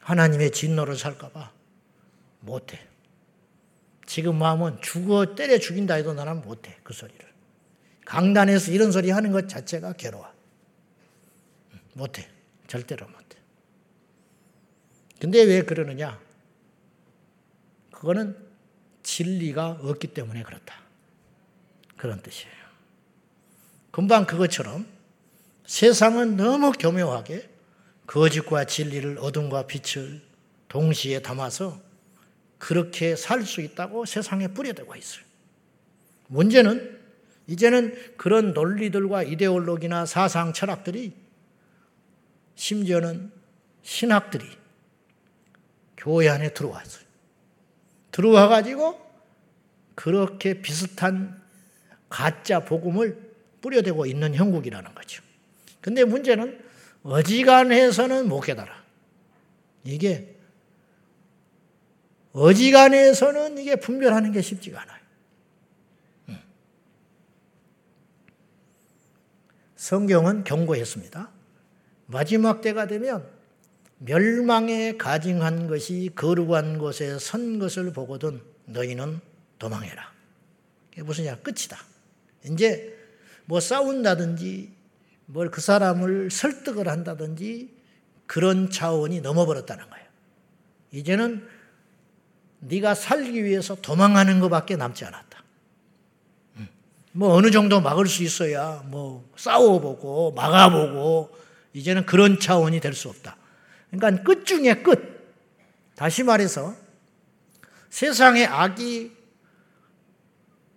[0.00, 1.50] 하나님의 진노를 살까봐
[2.44, 2.80] 못해.
[4.06, 6.76] 지금 마음은 죽어 때려 죽인다 해도 나는 못해.
[6.82, 7.24] 그 소리를.
[8.04, 10.30] 강단에서 이런 소리 하는 것 자체가 괴로워.
[11.94, 12.28] 못해.
[12.66, 13.38] 절대로 못해.
[15.20, 16.20] 근데 왜 그러느냐?
[17.90, 18.36] 그거는
[19.02, 20.82] 진리가 없기 때문에 그렇다.
[21.96, 22.52] 그런 뜻이에요.
[23.90, 24.86] 금방 그것처럼
[25.64, 27.48] 세상은 너무 교묘하게
[28.06, 30.20] 거짓과 진리를 어둠과 빛을
[30.68, 31.80] 동시에 담아서
[32.64, 35.22] 그렇게 살 수 있다고 세상에 뿌려대고 있어요.
[36.28, 36.98] 문제는
[37.46, 41.12] 이제는 그런 논리들과 이데올로기나 사상 철학들이
[42.54, 43.30] 심지어는
[43.82, 44.46] 신학들이
[45.98, 47.04] 교회 안에 들어왔어요.
[48.10, 48.98] 들어와 가지고
[49.94, 51.38] 그렇게 비슷한
[52.08, 55.22] 가짜 복음을 뿌려대고 있는 형국이라는 거죠.
[55.82, 56.64] 근데 문제는
[57.02, 58.82] 어지간해서는 못 깨달아.
[59.84, 60.33] 이게
[62.34, 65.04] 어지간해서는 이게 분별하는 게 쉽지가 않아요.
[69.76, 71.30] 성경은 경고했습니다.
[72.06, 73.26] 마지막 때가 되면
[73.98, 79.20] 멸망에 가증한 것이 거룩한 곳에 선 것을 보거든 너희는
[79.58, 80.12] 도망해라.
[80.92, 81.36] 이게 무슨냐?
[81.36, 81.78] 끝이다.
[82.46, 82.98] 이제
[83.46, 84.72] 뭐 싸운다든지
[85.26, 87.72] 뭘 그 사람을 설득을 한다든지
[88.26, 90.06] 그런 차원이 넘어버렸다는 거예요.
[90.92, 91.46] 이제는
[92.66, 95.42] 네가 살기 위해서 도망하는 것밖에 남지 않았다.
[96.56, 96.68] 음.
[97.12, 101.36] 뭐 어느 정도 막을 수 있어야 뭐 싸워보고 막아보고
[101.72, 103.36] 이제는 그런 차원이 될 수 없다.
[103.90, 105.14] 그러니까 끝 중에 끝.
[105.94, 106.74] 다시 말해서
[107.90, 109.12] 세상의 악이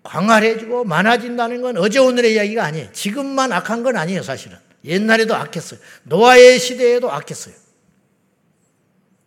[0.03, 2.91] 광활해지고 많아진다는 건 어제 오늘의 이야기가 아니에요.
[2.93, 4.57] 지금만 악한 건 아니에요, 사실은.
[4.85, 5.79] 옛날에도 악했어요.
[6.03, 7.55] 노아의 시대에도 악했어요.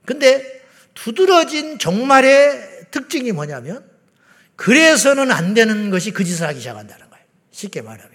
[0.06, 0.59] 근데
[0.94, 3.88] 두드러진 종말의 특징이 뭐냐면
[4.56, 7.24] 그래서는 안 되는 것이 그 짓을 하기 시작한다는 거예요.
[7.50, 8.12] 쉽게 말하면.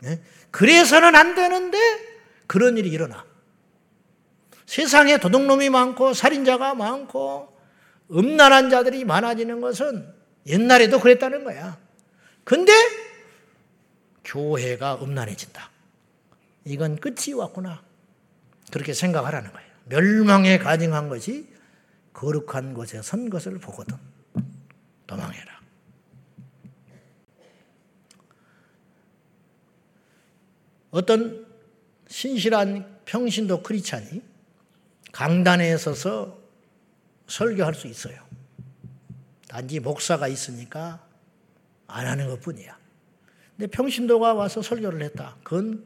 [0.00, 0.22] 네?
[0.50, 1.78] 그래서는 안 되는데
[2.46, 3.24] 그런 일이 일어나.
[4.66, 7.56] 세상에 도둑놈이 많고 살인자가 많고
[8.12, 10.12] 음란한 자들이 많아지는 것은
[10.46, 11.76] 옛날에도 그랬다는 거야.
[12.44, 12.72] 근데
[14.24, 15.70] 교회가 음란해진다.
[16.64, 17.82] 이건 끝이 왔구나.
[18.70, 19.69] 그렇게 생각하라는 거예요.
[19.90, 21.48] 멸망에 가증한 것이
[22.12, 23.96] 거룩한 곳에 선 것을 보거든.
[25.06, 25.60] 도망해라.
[30.92, 31.46] 어떤
[32.06, 34.22] 신실한 평신도 크리찬이
[35.12, 36.40] 강단에 서서
[37.26, 38.24] 설교할 수 있어요.
[39.48, 41.04] 단지 목사가 있으니까
[41.88, 42.78] 안 하는 것 뿐이야.
[43.56, 45.36] 근데 평신도가 와서 설교를 했다.
[45.42, 45.84] 그건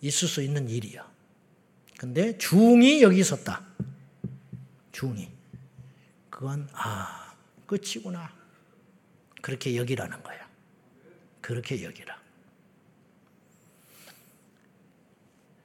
[0.00, 1.13] 있을 수 있는 일이야.
[1.98, 3.62] 근데 중이 여기 있었다.
[4.92, 5.28] 중이.
[6.30, 7.34] 그건, 아,
[7.66, 8.32] 끝이구나.
[9.40, 10.48] 그렇게 여기라는 거야.
[11.40, 12.18] 그렇게 여기라.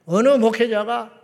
[0.06, 1.18] 어느 목회자가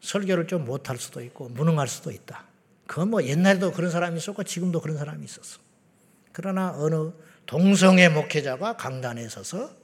[0.00, 2.44] 설교를 좀 못할 수도 있고, 무능할 수도 있다.
[2.86, 5.60] 그건 뭐 옛날에도 그런 사람이 있었고, 지금도 그런 사람이 있었어.
[6.32, 7.12] 그러나 어느
[7.46, 9.74] 동성애 목회자가 강단에 서서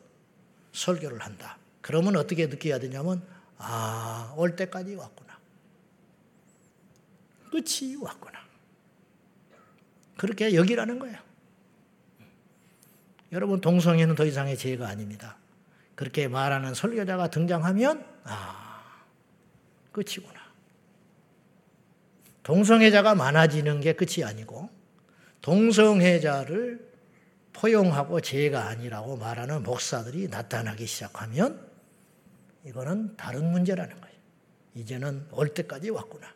[0.72, 1.58] 설교를 한다.
[1.80, 3.22] 그러면 어떻게 느껴야 되냐면,
[3.59, 5.38] 아, 올 때까지 왔구나.
[7.51, 8.38] 끝이 왔구나.
[10.16, 11.18] 그렇게 여기라는 거예요.
[13.33, 15.37] 여러분, 동성애는 더 이상의 죄가 아닙니다.
[15.94, 19.03] 그렇게 말하는 설교자가 등장하면, 아,
[19.92, 20.38] 끝이구나.
[22.42, 24.71] 동성애자가 많아지는 게 끝이 아니고,
[25.42, 26.88] 동성애자를
[27.53, 31.67] 포용하고 죄가 아니라고 말하는 목사들이 나타나기 시작하면,
[32.64, 34.16] 이거는 다른 문제라는 거예요.
[34.75, 36.33] 이제는 올 때까지 왔구나.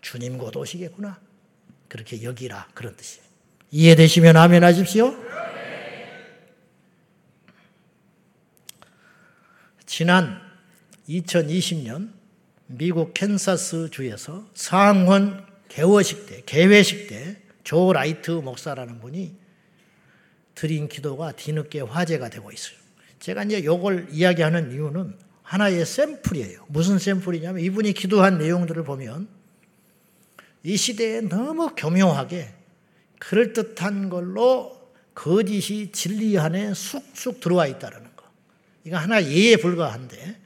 [0.00, 1.20] 주님 곧 오시겠구나.
[1.88, 3.26] 그렇게 여기라 그런 뜻이에요.
[3.70, 5.14] 이해되시면 아멘 하십시오.
[9.86, 10.40] 지난
[11.08, 12.12] 2020년
[12.66, 19.34] 미국 캔사스 주에서 상원 개회식 때, 개회식 때 조 라이트 목사라는 분이
[20.54, 22.76] 드린 기도가 뒤늦게 화제가 되고 있어요.
[23.18, 26.66] 제가 이제 요걸 이야기하는 이유는 하나의 샘플이에요.
[26.66, 29.28] 무슨 샘플이냐면 이분이 기도한 내용들을 보면
[30.64, 32.52] 이 시대에 너무 교묘하게
[33.20, 34.76] 그럴듯한 걸로
[35.14, 38.24] 거짓이 진리 안에 쑥쑥 들어와 있다는 거.
[38.82, 40.36] 이거 하나 예에 불과한데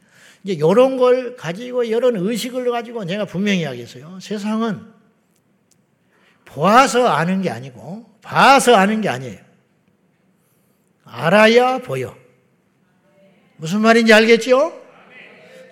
[0.44, 4.18] 이제 이런 걸 가지고 이런 의식을 가지고 내가 분명히 하겠어요.
[4.20, 4.84] 세상은
[6.44, 9.38] 보아서 아는 게 아니고 봐서 아는 게 아니에요.
[11.04, 12.14] 알아야 보여.
[13.56, 14.79] 무슨 말인지 알겠죠?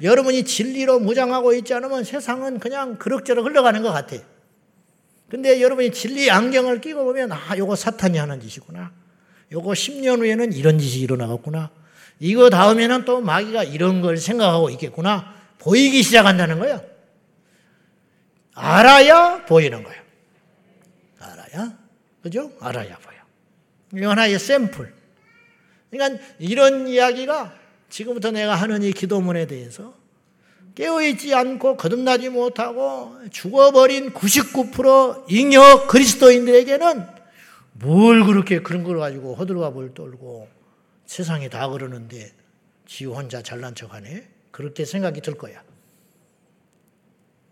[0.02, 4.20] 여러분이 진리로 무장하고 있지 않으면 세상은 그냥 그럭저럭 흘러가는 것 같아요.
[5.28, 8.92] 근데 여러분이 진리 안경을 끼고 보면, 아, 요거 사탄이 하는 짓이구나.
[9.52, 11.70] 요거 10년 후에는 이런 짓이 일어나겠구나.
[12.20, 15.34] 이거 다음에는 또 마귀가 이런 걸 생각하고 있겠구나.
[15.58, 16.82] 보이기 시작한다는 거예요.
[18.54, 20.02] 알아야 보이는 거예요.
[21.20, 21.78] 알아야.
[22.22, 22.52] 그죠?
[22.60, 23.18] 알아야 보여.
[23.94, 24.92] 이거 하나의 샘플.
[25.90, 27.54] 그러니까 이런 이야기가
[27.88, 29.94] 지금부터 내가 하는 이 기도문에 대해서
[30.74, 37.06] 깨어있지 않고 거듭나지 못하고 죽어버린 99% 잉여 그리스도인들에게는
[37.72, 40.48] 뭘 그렇게 그런 걸 가지고 허들과 볼 떨고
[41.06, 42.32] 세상이 다 그러는데
[42.86, 44.28] 지 혼자 잘난 척하네?
[44.50, 45.62] 그렇게 생각이 들 거야.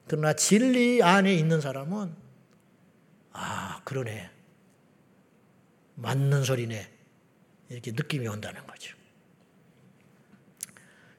[0.06, 2.14] 그러나 진리 안에 있는 사람은
[3.32, 4.30] 아 그러네
[5.96, 6.90] 맞는 소리네
[7.70, 8.95] 이렇게 느낌이 온다는 거죠.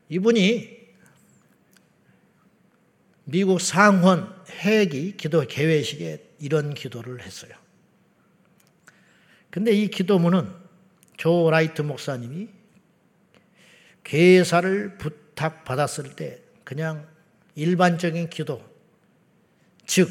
[0.09, 0.77] 이분이
[3.25, 7.51] 미국 상원 회기 기도 개회식에 이런 기도를 했어요.
[9.49, 10.53] 근데 이 기도문은
[11.17, 12.47] 조 라이트 목사님이
[14.03, 17.07] 개사를 부탁받았을 때 그냥
[17.55, 18.63] 일반적인 기도,
[19.85, 20.09] 즉,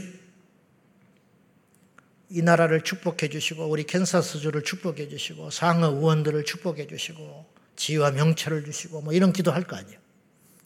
[2.28, 9.02] 이 나라를 축복해 주시고, 우리 캔사스주를 축복해 주시고, 상하 의원들을 축복해 주시고, 지와 명철을 주시고
[9.02, 9.98] 뭐 이런 기도 할 거 아니에요.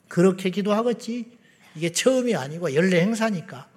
[0.08, 1.38] 그렇게 기도하겠지.
[1.76, 3.68] 이게 처음이 아니고 연례 행사니까.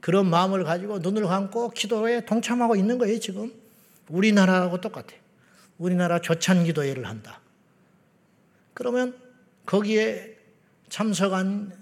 [0.00, 3.52] 그런 마음을 가지고 눈을 감고 기도에 동참하고 있는 거예요, 지금.
[4.08, 5.08] 우리나라하고 똑같아.
[5.78, 7.40] 우리나라 조찬 기도회를 한다.
[8.74, 9.16] 그러면
[9.66, 10.36] 거기에
[10.88, 11.72] 참석한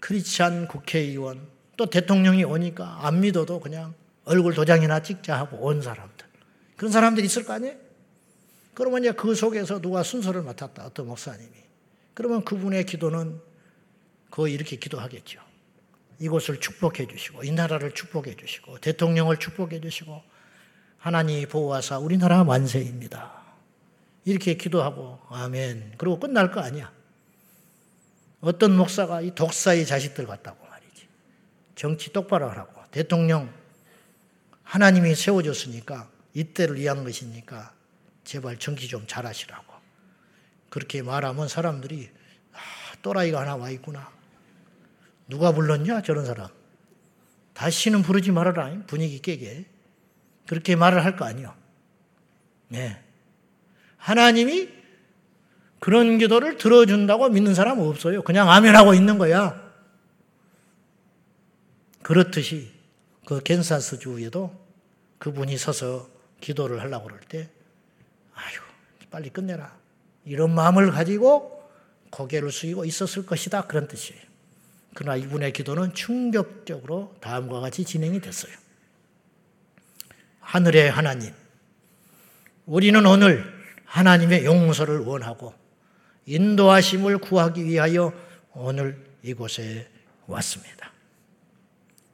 [0.00, 1.40] 크리스찬 국회의원
[1.76, 3.94] 또 대통령이 오니까 안 믿어도 그냥
[4.24, 6.26] 얼굴 도장이나 찍자 하고 온 사람들.
[6.76, 7.74] 그런 사람들이 있을 거 아니에요?
[8.74, 10.84] 그러면 이제 그 속에서 누가 순서를 맡았다.
[10.84, 11.50] 어떤 목사님이.
[12.14, 13.40] 그러면 그분의 기도는
[14.30, 15.40] 거의 이렇게 기도하겠죠.
[16.18, 20.22] 이곳을 축복해 주시고, 이 나라를 축복해 주시고, 대통령을 축복해 주시고,
[20.98, 23.40] 하나님이 보호하사 우리나라 만세입니다.
[24.24, 25.94] 이렇게 기도하고, 아멘.
[25.96, 26.92] 그리고 끝날 거 아니야.
[28.40, 31.08] 어떤 목사가 이 독사의 자식들 같다고 말이지.
[31.74, 32.80] 정치 똑바로 하라고.
[32.90, 33.52] 대통령
[34.62, 37.72] 하나님이 세워줬으니까 이때를 위한 것이니까
[38.30, 39.74] 제발 정치 좀 잘하시라고.
[40.68, 42.10] 그렇게 말하면 사람들이
[42.52, 42.58] 아,
[43.02, 44.08] 또라이가 하나 와 있구나.
[45.26, 46.46] 누가 불렀냐 저런 사람.
[47.54, 49.64] 다시는 부르지 말아라 분위기 깨게.
[50.46, 51.56] 그렇게 말을 할 거 아니요.
[52.68, 53.02] 네.
[53.96, 54.68] 하나님이
[55.80, 58.22] 그런 기도를 들어준다고 믿는 사람 없어요.
[58.22, 59.60] 그냥 아멘하고 있는 거야.
[62.02, 62.70] 그렇듯이
[63.26, 64.54] 그 겐사스 주에도
[65.18, 66.08] 그분이 서서
[66.40, 67.50] 기도를 하려고 그럴 때,
[68.40, 68.58] 아유,
[69.10, 69.76] 빨리 끝내라.
[70.24, 71.68] 이런 마음을 가지고
[72.10, 73.62] 고개를 숙이고 있었을 것이다.
[73.66, 74.20] 그런 뜻이에요.
[74.94, 78.52] 그러나 이분의 기도는 충격적으로 다음과 같이 진행이 됐어요.
[80.40, 81.32] 하늘의 하나님,
[82.66, 83.44] 우리는 오늘
[83.84, 85.54] 하나님의 용서를 원하고
[86.26, 88.12] 인도하심을 구하기 위하여
[88.52, 89.88] 오늘 이곳에
[90.26, 90.92] 왔습니다.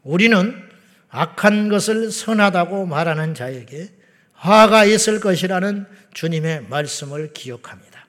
[0.03, 0.69] 우리는
[1.09, 3.96] 악한 것을 선하다고 말하는 자에게
[4.37, 8.07] 화가 있을 것이라는 주님의 말씀을 기억합니다.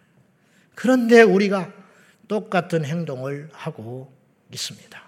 [0.75, 1.73] 그런데 우리가
[2.27, 4.13] 똑같은 행동을 하고
[4.51, 5.01] 있습니다.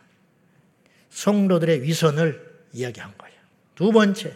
[1.09, 3.35] 성도들의 위선을 이야기한 거예요.
[3.75, 4.35] 두 번째,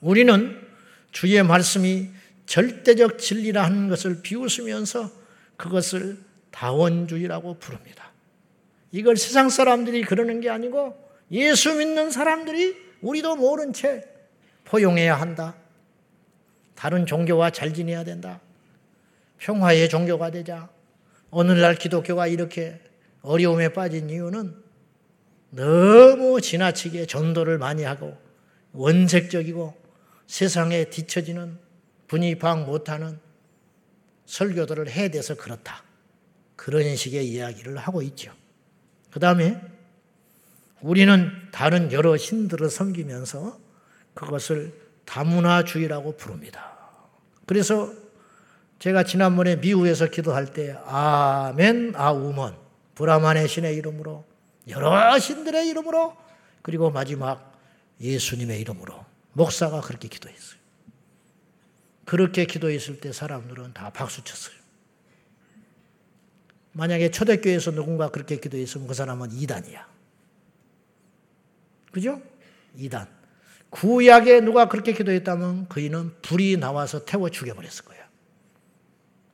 [0.00, 0.60] 우리는
[1.12, 2.10] 주의 말씀이
[2.46, 5.10] 절대적 진리라 하는 것을 비웃으면서
[5.56, 6.18] 그것을
[6.50, 8.12] 다원주의라고 부릅니다.
[8.92, 10.96] 이걸 세상 사람들이 그러는 게 아니고
[11.30, 14.04] 예수 믿는 사람들이 우리도 모른 채
[14.64, 15.54] 포용해야 한다.
[16.74, 18.40] 다른 종교와 잘 지내야 된다.
[19.38, 20.68] 평화의 종교가 되자.
[21.30, 22.80] 오늘날 기독교가 이렇게
[23.22, 24.62] 어려움에 빠진 이유는
[25.50, 28.16] 너무 지나치게 전도를 많이 하고
[28.72, 29.74] 원색적이고
[30.26, 31.58] 세상에 뒤처지는
[32.08, 33.18] 분이 방 못하는
[34.26, 35.84] 설교들을 해대서 그렇다.
[36.56, 38.32] 그런 식의 이야기를 하고 있죠.
[39.10, 39.60] 그 다음에
[40.80, 43.63] 우리는 다른 여러 신들을 섬기면서
[44.14, 44.72] 그것을
[45.04, 46.72] 다문화주의라고 부릅니다.
[47.46, 47.92] 그래서
[48.78, 52.56] 제가 지난번에 미국에서 기도할 때 아멘 아우먼
[52.94, 54.24] 브라만의 신의 이름으로
[54.68, 56.16] 여러 신들의 이름으로
[56.62, 57.52] 그리고 마지막
[58.00, 60.58] 예수님의 이름으로 목사가 그렇게 기도했어요.
[62.04, 64.54] 그렇게 기도했을 때 사람들은 다 박수 쳤어요.
[66.72, 69.86] 만약에 초대교회에서 누군가 그렇게 기도했으면 그 사람은 이단이야.
[71.92, 72.20] 그죠?
[72.76, 73.08] 이단.
[73.74, 78.08] 구약에 누가 그렇게 기도했다면 그이는 불이 나와서 태워 죽여버렸을 거야.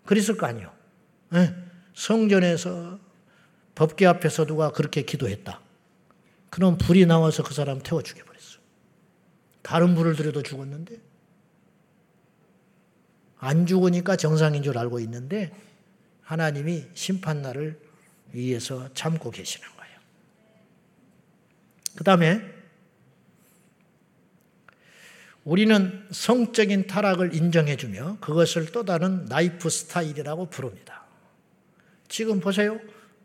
[0.07, 0.73] 그랬을 거 아니요.
[1.29, 1.55] 네.
[1.95, 2.99] 성전에서
[3.75, 5.61] 법계 앞에서 누가 그렇게 기도했다.
[6.49, 8.61] 그럼 불이 나와서 그 사람 태워 죽여버렸어.
[9.61, 10.97] 다른 불을 들여도 죽었는데
[13.37, 15.53] 안 죽으니까 정상인 줄 알고 있는데
[16.23, 17.79] 하나님이 심판날을
[18.33, 19.99] 위해서 참고 계시는 거예요.
[21.97, 22.60] 그 다음에
[25.51, 31.03] 우리는 성적인 타락을 인정해주며 그것을 또 다른 라이프 스타일이라고 부릅니다.
[32.07, 32.79] 지금 보세요.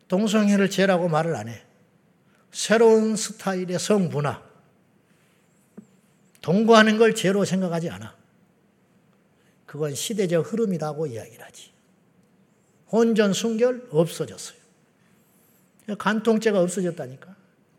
[0.08, 1.62] 동성애를 죄라고 말을 안 해.
[2.52, 4.42] 새로운 스타일의 성문화.
[6.42, 8.16] 동거하는 걸 죄로 생각하지 않아.
[9.68, 11.74] 그건 시대적 흐름이라고 이야기를 하지.
[12.92, 14.58] 혼전 순결 없어졌어요.
[16.00, 17.36] 간통죄가 없어졌다니까.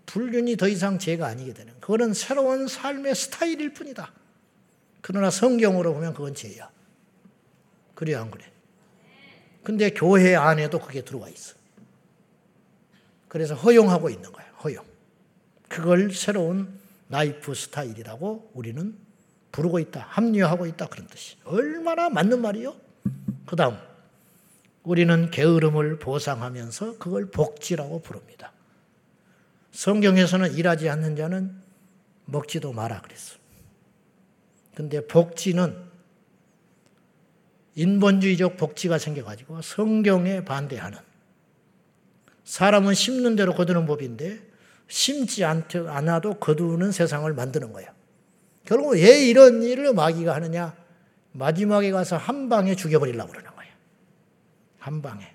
[0.07, 4.13] 불륜이 더 이상 죄가 아니게 되는 그거는 새로운 삶의 스타일일 뿐이다.
[5.07, 6.69] 그러나 성경으로 보면 그건 죄야.
[7.95, 8.45] 그래야 안 그래?
[9.63, 11.55] 근데 교회 안에도 그게 들어와 있어.
[13.29, 14.45] 그래서 허용하고 있는 거야.
[14.65, 14.85] 허용.
[15.69, 18.99] 그걸 새로운 라이프 스타일이라고 우리는
[19.53, 20.09] 부르고 있다.
[20.09, 20.89] 합리화하고 있다.
[20.89, 21.37] 그런 뜻이.
[21.45, 22.75] 얼마나 맞는 말이요?
[23.47, 23.79] 그 다음,
[24.83, 28.51] 우리는 게으름을 보상하면서 그걸 복지라고 부릅니다.
[29.71, 31.63] 성경에서는 일하지 않는 자는
[32.25, 33.46] 먹지도 마라 그랬어.
[34.77, 35.75] 근데 복지는
[37.77, 40.99] 인본주의적 복지가 생겨가지고 성경에 반대하는
[42.45, 44.39] 사람은 심는 대로 거두는 법인데
[44.87, 47.95] 심지 않아도 거두는 세상을 만드는 거야.
[48.67, 50.77] 결국 왜 이런 일을 마귀가 하느냐?
[51.33, 53.69] 마지막에 가서 한 방에 죽여버리려고 그러는 거야.
[54.79, 55.27] 한 방에.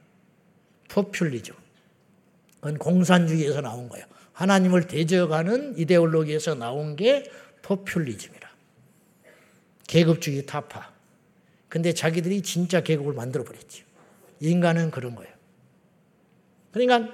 [0.88, 1.56] 포퓰리즘.
[2.56, 4.06] 그건 공산주의에서 나온 거예요.
[4.34, 7.30] 하나님을 대적하는 이데올로기에서 나온 게
[7.64, 8.51] 포퓰리즘이라.
[9.92, 10.90] 계급주의 타파.
[11.68, 13.84] 근데 자기들이 진짜 계급을 만들어 버렸지.
[14.40, 15.32] 인간은 그런 거예요.
[16.72, 17.14] 그러니까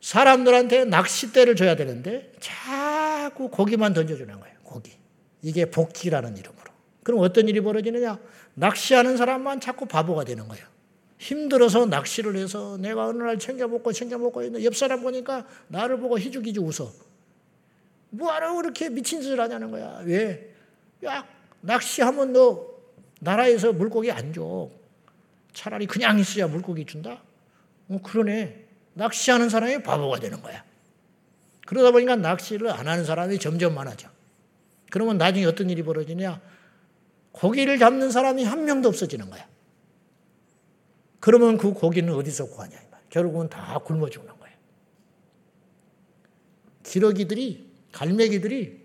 [0.00, 4.56] 사람들한테 낚싯대를 줘야 되는데 자꾸 고기만 던져주는 거예요.
[4.64, 4.92] 고기.
[5.42, 6.72] 이게 복지라는 이름으로.
[7.04, 8.18] 그럼 어떤 일이 벌어지느냐?
[8.54, 10.66] 낚시하는 사람만 자꾸 바보가 되는 거예요.
[11.18, 15.98] 힘들어서 낚시를 해서 내가 어느 날 챙겨 먹고 챙겨 먹고 있는 옆 사람 보니까 나를
[15.98, 17.07] 보고 희죽희죽 웃어.
[18.10, 20.00] 뭐하러 그렇게 미친 짓을 하냐는 거야.
[20.04, 20.54] 왜?
[21.04, 21.26] 야,
[21.60, 22.66] 낚시하면 너
[23.20, 24.70] 나라에서 물고기 안 줘.
[25.52, 27.22] 차라리 그냥 있어야 물고기 준다?
[27.88, 28.66] 어, 그러네.
[28.94, 30.64] 낚시하는 사람이 바보가 되는 거야.
[31.66, 34.08] 그러다 보니까 낚시를 안 하는 사람이 점점 많아져.
[34.90, 36.40] 그러면 나중에 어떤 일이 벌어지냐?
[37.32, 39.46] 고기를 잡는 사람이 한 명도 없어지는 거야.
[41.20, 42.78] 그러면 그 고기는 어디서 구하냐?
[43.10, 44.56] 결국은 다 굶어 죽는 거예요.
[46.82, 48.80] 기러기들이, 갈매기들이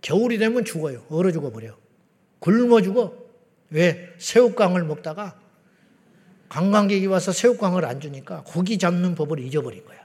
[0.00, 1.06] 겨울이 되면 죽어요.
[1.08, 1.76] 얼어 죽어버려.
[2.40, 3.16] 굶어 죽어.
[3.70, 4.14] 왜?
[4.18, 5.40] 새우깡을 먹다가
[6.48, 10.04] 관광객이 와서 새우깡을 안 주니까 고기 잡는 법을 잊어버린 거야.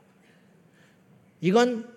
[1.42, 1.94] 이건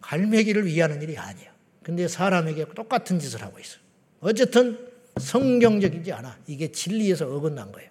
[0.00, 1.50] 갈매기를 위하는 일이 아니야.
[1.82, 3.78] 근데 사람에게 똑같은 짓을 하고 있어.
[4.20, 6.38] 어쨌든 성경적이지 않아.
[6.46, 7.90] 이게 진리에서 어긋난 거예요.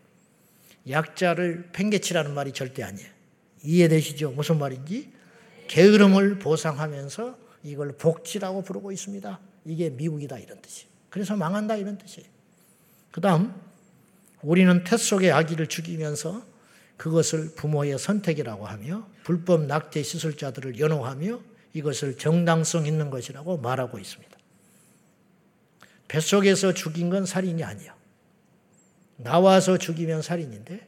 [0.87, 3.09] 약자를 팽개치라는 말이 절대 아니에요.
[3.63, 4.31] 이해되시죠?
[4.31, 5.11] 무슨 말인지?
[5.69, 9.39] 게으름을 보상하면서 이걸 복지라고 부르고 있습니다.
[9.65, 10.89] 이게 미국이다 이런 뜻이에요.
[11.09, 12.27] 그래서 망한다 이런 뜻이에요.
[13.11, 13.53] 그 다음
[14.41, 16.43] 우리는 태 속의 아기를 죽이면서
[16.97, 21.39] 그것을 부모의 선택이라고 하며 불법 낙태 시술자들을 연호하며
[21.73, 24.37] 이것을 정당성 있는 것이라고 말하고 있습니다.
[26.07, 27.95] 뱃속에서 죽인 건 살인이 아니야.
[29.17, 30.87] 나와서 죽이면 살인인데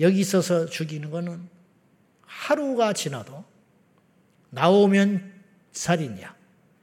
[0.00, 1.48] 여기 있어서 죽이는 거는
[2.28, 3.42] 하루가 지나도
[4.50, 5.32] 나오면
[5.72, 6.36] 살인이야.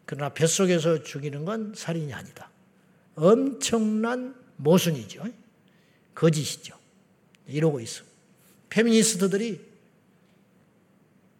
[0.05, 2.49] 그러나 뱃속에서 죽이는 건 살인이 아니다.
[3.15, 5.25] 엄청난 모순이죠.
[6.13, 6.77] 거짓이죠.
[7.47, 8.03] 이러고 있어.
[8.69, 9.61] 페미니스트들이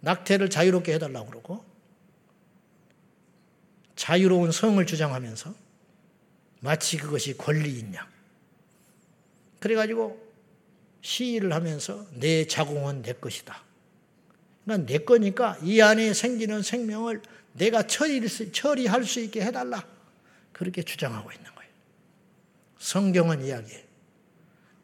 [0.01, 1.65] 낙태를 자유롭게 해달라고 그러고
[3.95, 5.53] 자유로운 성을 주장하면서
[6.59, 8.07] 마치 그것이 권리인 양.
[9.59, 10.23] 그래가지고
[11.01, 13.64] 시위를 하면서 내 자궁은 내 것이다.
[14.66, 17.22] 그러니까 내 거니까 이 안에 생기는 생명을
[17.53, 19.86] 내가 처리할 수 있게 해달라.
[20.51, 21.72] 그렇게 주장하고 있는 거예요.
[22.80, 23.84] 성경은 이야기해.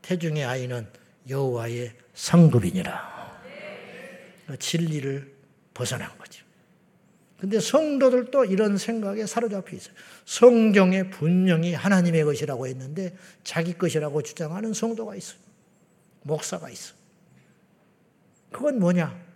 [0.01, 0.87] 태중의 아이는
[1.29, 3.39] 여호와의 상급이니라.
[4.59, 5.33] 진리를
[5.73, 6.43] 벗어난 거죠.
[7.39, 9.95] 근데 성도들도 이런 생각에 사로잡혀 있어요.
[10.25, 15.39] 성경에 분명히 하나님의 것이라고 했는데 자기 것이라고 주장하는 성도가 있어요.
[16.21, 16.93] 목사가 있어.
[18.51, 19.30] 그건 뭐냐?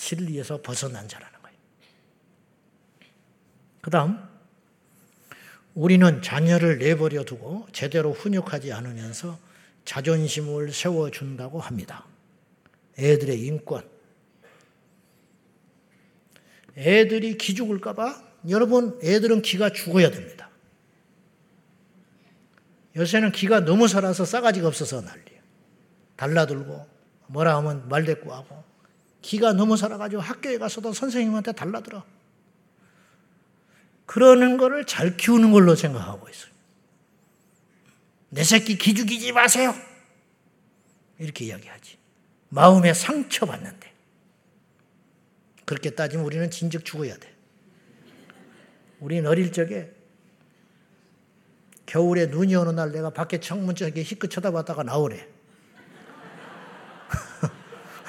[0.00, 1.58] 진리에서 벗어난 자라는 거예요.
[3.82, 4.18] 그 다음,
[5.74, 9.38] 우리는 자녀를 내버려 두고 제대로 훈육하지 않으면서
[9.84, 12.06] 자존심을 세워준다고 합니다.
[12.98, 13.88] 애들의 인권.
[16.76, 20.48] 애들이 기 죽을까봐 여러분, 애들은 기가 죽어야 됩니다.
[22.96, 25.42] 요새는 기가 너무 살아서 싸가지가 없어서 난리예요.
[26.16, 26.86] 달라들고,
[27.26, 28.69] 뭐라 하면 말대꾸하고,
[29.22, 32.04] 기가 너무 살아가지고 학교에 가서도 선생님한테 달라들어.
[34.06, 36.50] 그러는 거를 잘 키우는 걸로 생각하고 있어요.
[38.30, 39.74] 내 새끼 기죽이지 마세요.
[41.18, 41.98] 이렇게 이야기하지.
[42.48, 43.90] 마음에 상처받는데.
[45.64, 47.32] 그렇게 따지면 우리는 진즉 죽어야 돼.
[48.98, 49.92] 우리는 어릴 적에
[51.86, 55.28] 겨울에 눈이 오는 날 내가 밖에 창문 쪽에 희끗 쳐다봤다가 나오래.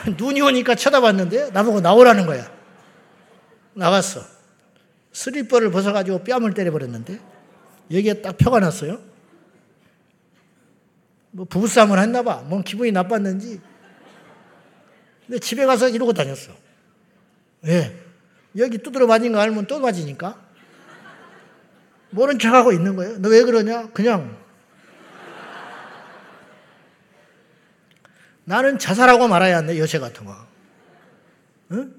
[0.18, 2.52] 눈이 오니까 쳐다봤는데 나보고 나오라는 거야.
[3.74, 4.22] 나갔어.
[5.14, 7.20] 슬리퍼를 벗어가지고 뺨을 때려버렸는데
[7.92, 9.00] 여기에 딱 표가 났어요.
[11.32, 12.44] 뭐 부부싸움을 했나 봐.
[12.46, 13.62] 뭔 기분이 나빴는지.
[15.26, 16.52] 근데 집에 가서 이러고 다녔어.
[17.64, 17.96] 왜?
[18.58, 20.40] 여기 두드려 맞은 거 알면 또 맞으니까.
[22.10, 23.18] 모른 척하고 있는 거예요.
[23.20, 23.90] 너 왜 그러냐?
[23.94, 24.41] 그냥.
[28.44, 30.36] 나는 자살하고 말아야 한대, 여세 같은 거.
[31.72, 31.94] 응?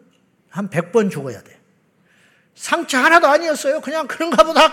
[0.50, 1.58] 한 100번 죽어야 돼.
[2.54, 3.80] 상처 하나도 아니었어요.
[3.80, 4.72] 그냥 그런가 보다.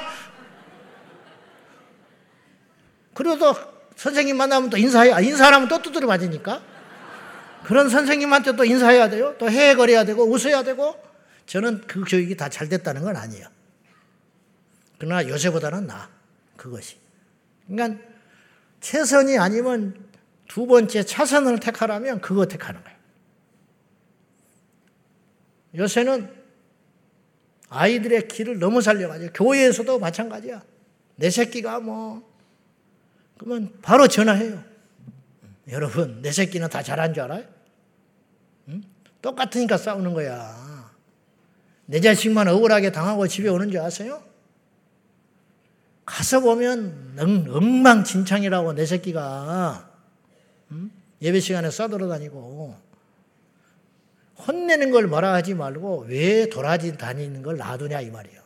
[3.14, 3.56] 그래도
[3.96, 6.62] 선생님 만나면 또 인사해야, 아, 인사하면 또 두드려 맞으니까.
[7.64, 9.36] 그런 선생님한테 또 인사해야 돼요.
[9.38, 10.96] 또 해거려야 되고, 웃어야 되고.
[11.46, 13.48] 저는 그 교육이 다 잘 됐다는 건 아니에요.
[14.98, 16.10] 그러나 요새보다는 나,
[16.56, 16.98] 그것이.
[17.68, 18.02] 그러니까
[18.82, 20.09] 최선이 아니면
[20.50, 22.98] 두 번째 차선을 택하라면 그거 택하는 거예요.
[25.76, 26.34] 요새는
[27.70, 30.64] 아이들의 길을 너무 살려가지고 교회에서도 마찬가지야.
[31.18, 32.28] 내 새끼가 뭐
[33.38, 34.64] 그러면 바로 전화해요.
[35.70, 37.44] 여러분 내 새끼는 다 잘한 줄 알아요?
[38.70, 38.82] 응?
[39.22, 40.92] 똑같으니까 싸우는 거야.
[41.86, 44.24] 내 자식만 억울하게 당하고 집에 오는 줄 아세요?
[46.08, 47.20] 가서 보면
[47.52, 49.89] 엉망진창이라고 내 새끼가 응?
[51.22, 52.90] 예배 시간에 싸돌아다니고
[54.48, 58.42] 혼내는 걸 뭐라 하지 말고 왜 도라지 다니는 걸 놔두냐 이 말이에요.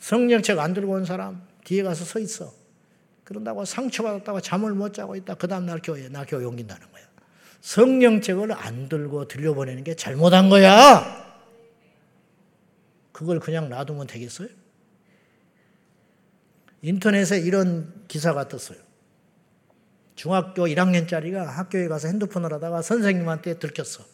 [0.00, 2.52] 성령책 안 들고 온 사람 뒤에 가서 서 있어.
[3.22, 5.34] 그런다고 상처받았다고 잠을 못 자고 있다.
[5.34, 7.04] 그 다음날 교회에 나 교회 옮긴다는 거야.
[7.60, 11.30] 성령책을 안 들고 들려보내는 게 잘못한 거야.
[13.12, 14.48] 그걸 그냥 놔두면 되겠어요?
[16.82, 18.78] 인터넷에 이런 기사가 떴어요.
[20.20, 24.04] 중학교 1학년짜리가 학교에 가서 핸드폰을 하다가 선생님한테 들켰어.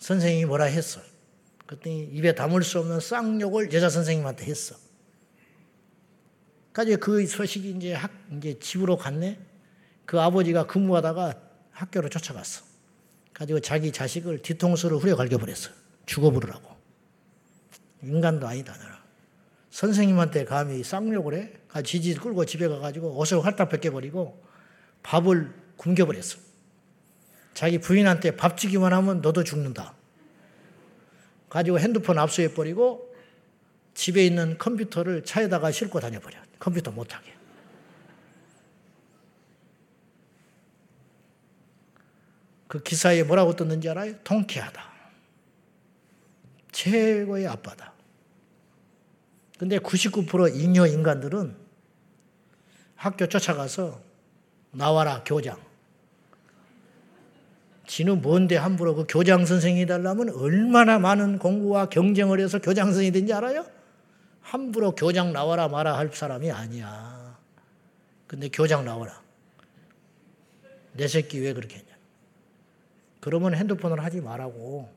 [0.00, 1.00] 선생님이 뭐라 했어.
[1.64, 4.74] 그랬더니 입에 담을 수 없는 쌍욕을 여자 선생님한테 했어.
[6.72, 9.38] 가지고 그 소식이 이제 학, 이제 집으로 갔네.
[10.06, 12.64] 그 아버지가 근무하다가 학교로 쫓아갔어.
[13.32, 15.70] 가지고 자기 자식을 뒤통수를 후려 갈겨버렸어.
[16.06, 16.68] 죽어버리라고.
[18.02, 19.04] 인간도 아니다, 너라.
[19.70, 21.52] 선생님한테 감히 쌍욕을 해?
[21.84, 24.43] 지지 끌고 집에 가가지고 옷을 활딱 벗겨버리고
[25.04, 26.40] 밥을 굶겨버렸어.
[27.52, 29.94] 자기 부인한테 밥 주기만 하면 너도 죽는다.
[31.48, 33.14] 가지고 핸드폰 압수해버리고
[33.94, 36.36] 집에 있는 컴퓨터를 차에다가 싣고 다녀버려.
[36.58, 37.32] 컴퓨터 못하게.
[42.66, 44.18] 그 기사에 뭐라고 떴는지 알아요?
[44.24, 44.82] 통쾌하다.
[46.72, 47.92] 최고의 아빠다.
[49.58, 51.56] 근데 99% 잉여 인간들은
[52.96, 54.02] 학교 쫓아가서
[54.74, 55.58] 나와라, 교장.
[57.86, 63.32] 지는 뭔데 함부로 그 교장 선생이 달라면 얼마나 많은 공부와 경쟁을 해서 교장 선생이 된지
[63.32, 63.66] 알아요?
[64.40, 67.38] 함부로 교장 나와라 마라 할 사람이 아니야.
[68.26, 69.22] 근데 교장 나와라.
[70.92, 71.94] 내 새끼 왜 그렇게 했냐.
[73.20, 74.88] 그러면 핸드폰을 하지 말라고.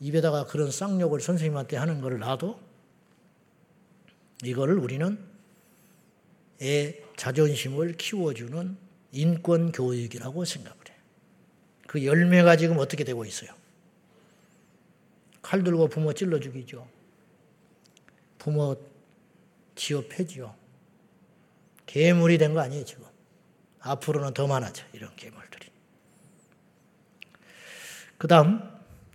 [0.00, 2.58] 입에다가 그런 쌍욕을 선생님한테 하는 것을 놔도
[4.44, 5.18] 이거를 우리는
[6.62, 8.78] 애 자존심을 키워주는
[9.12, 10.94] 인권 교육이라고 생각을 해.
[11.86, 13.50] 그 열매가 지금 어떻게 되고 있어요?
[15.42, 16.88] 칼 들고 부모 찔러 죽이죠.
[18.38, 18.74] 부모
[19.74, 20.54] 지업해지요.
[21.84, 23.04] 괴물이 된 거 아니에요, 지금.
[23.80, 25.66] 앞으로는 더 많아져, 이런 괴물들이.
[28.16, 28.62] 그 다음,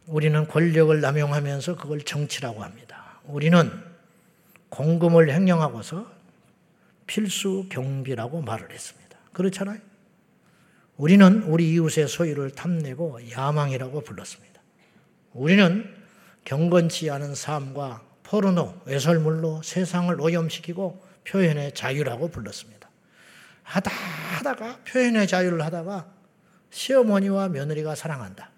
[0.06, 3.20] 우리는 권력을 남용하면서 그걸 정치라고 합니다.
[3.24, 3.72] 우리는
[4.70, 6.15] 공금을 횡령하고서
[7.08, 9.18] 필수 경비라고 말을 했습니다.
[9.34, 9.80] 그렇잖아요?
[10.98, 14.62] 우리는 우리 이웃의 소유를 탐내고 야망이라고 불렀습니다.
[15.34, 15.94] 우리는
[16.46, 22.90] 경건치 않은 삶과 포르노, 외설물로 세상을 오염시키고 표현의 자유라고 불렀습니다.
[23.64, 26.12] 하다 하다가 표현의 자유를 하다가
[26.70, 28.52] 시어머니와 며느리가 사랑한다.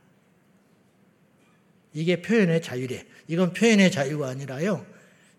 [1.93, 3.05] 이게 표현의 자유래.
[3.27, 4.85] 이건 표현의 자유가 아니라요.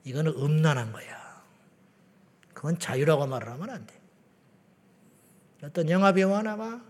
[0.04, 1.17] 이거는 음란한 거야.
[2.58, 3.94] 그건 자유라고 말을 하면 안 돼.
[5.62, 6.82] 어떤 영화배우 하나가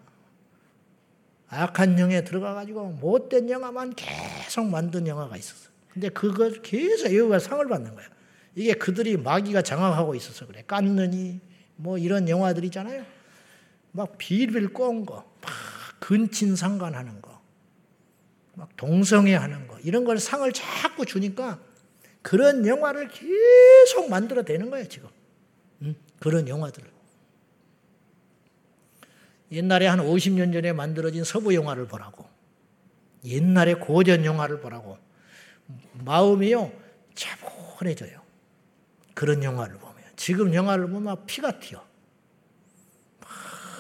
[1.49, 5.69] 악한 영에 들어가가지고 못된 영화만 계속 만든 영화가 있었어.
[5.91, 8.07] 근데 그걸 계속 여우가 상을 받는 거야.
[8.55, 10.65] 이게 그들이 마귀가 장악하고 있어서 그래.
[10.67, 11.39] 깐느니
[11.77, 13.05] 뭐 이런 영화들 있잖아요.
[13.93, 15.53] 막 빌빌 꼰 거, 막
[15.99, 17.43] 근친 상관하는 거,
[18.55, 21.61] 막 동성애 하는 거 이런 걸 상을 자꾸 주니까
[22.23, 25.11] 그런 영화를 계속 만들어 대는 거예요 지금.
[26.19, 26.21] 응?
[26.21, 26.99] 그런 영화들을.
[29.53, 32.27] 옛날에 한 50년 전에 만들어진 서부 영화를 보라고.
[33.25, 34.99] 옛날에 고전 영화를 보라고.
[36.05, 36.73] 마음이요,
[37.15, 38.21] 차분해져요.
[39.15, 39.97] 그런 영화를 보면.
[40.17, 41.87] 지금 영화를 보면 피가 튀어.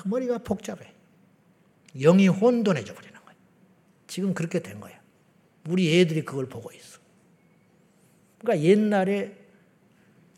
[0.04, 0.92] 머리가 복잡해.
[2.00, 3.38] 영이 혼돈해져 버리는 거예요.
[4.06, 4.98] 지금 그렇게 된 거야.
[5.68, 6.98] 우리 애들이 그걸 보고 있어.
[8.38, 9.37] 그러니까 옛날에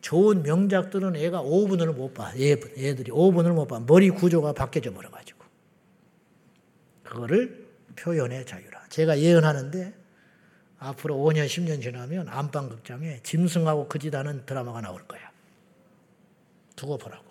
[0.01, 2.33] 좋은 명작들은 애가 5분을 못 봐.
[2.35, 3.81] 애들이 5분을 못 봐.
[3.81, 5.45] 머리 구조가 바뀌어져 버려가지고.
[7.03, 8.87] 그거를 표현의 자유라.
[8.89, 9.95] 제가 예언하는데
[10.79, 15.31] 앞으로 5년, 10년 지나면 안방극장에 짐승하고 그짓하는 드라마가 나올 거야.
[16.77, 17.31] 두고 보라고.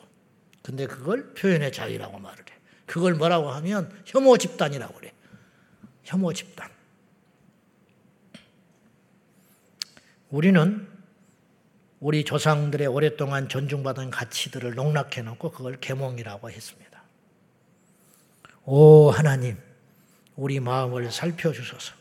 [0.62, 2.54] 근데 그걸 표현의 자유라고 말을 해.
[2.86, 5.14] 그걸 뭐라고 하면 혐오 집단이라고 그래.
[6.04, 6.70] 혐오 집단.
[10.30, 10.88] 우리는
[12.00, 17.04] 우리 조상들의 오랫동안 존중받은 가치들을 농락해 놓고 그걸 계몽이라고 했습니다.
[18.66, 19.58] 오 하나님,
[20.36, 21.94] 우리 마음을 살펴 주소서.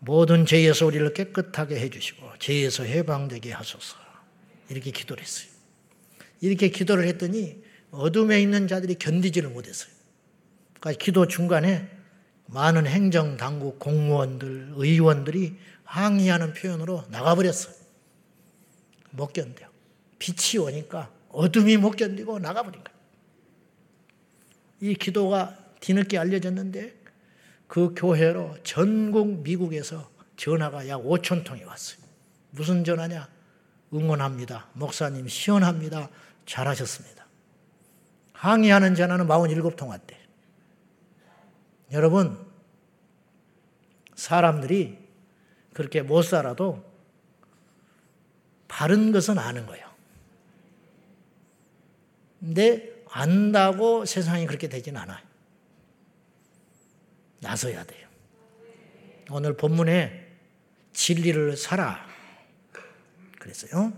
[0.00, 3.96] 모든 죄에서 우리를 깨끗하게 해 주시고 죄에서 해방되게 하소서.
[4.68, 5.50] 이렇게 기도를 했어요.
[6.40, 9.90] 이렇게 기도를 했더니 어둠에 있는 자들이 견디지를 못했어요.
[10.78, 11.88] 그러니까 기도 중간에
[12.46, 17.74] 많은 행정당국 공무원들, 의원들이 항의하는 표현으로 나가버렸어요.
[19.10, 19.68] 못 견뎌.
[20.18, 22.98] 빛이 오니까 어둠이 못 견디고 나가버린 거예요.
[24.80, 26.96] 이 기도가 뒤늦게 알려졌는데
[27.66, 32.00] 그 교회로 전국 미국에서 전화가 약 5천 통이 왔어요.
[32.50, 33.28] 무슨 전화냐?
[33.92, 34.68] 응원합니다.
[34.72, 36.08] 목사님 시원합니다.
[36.46, 37.26] 잘하셨습니다.
[38.32, 40.18] 항의하는 전화는 47통 왔대.
[41.92, 42.46] 여러분,
[44.14, 44.98] 사람들이
[45.72, 46.87] 그렇게 못 살아도
[48.68, 49.88] 바른 것은 아는 거예요.
[52.38, 55.18] 근데 안다고 세상이 그렇게 되진 않아요.
[57.40, 58.08] 나서야 돼요.
[59.30, 60.26] 오늘 본문에
[60.92, 62.06] 진리를 사라.
[63.38, 63.92] 그랬어요.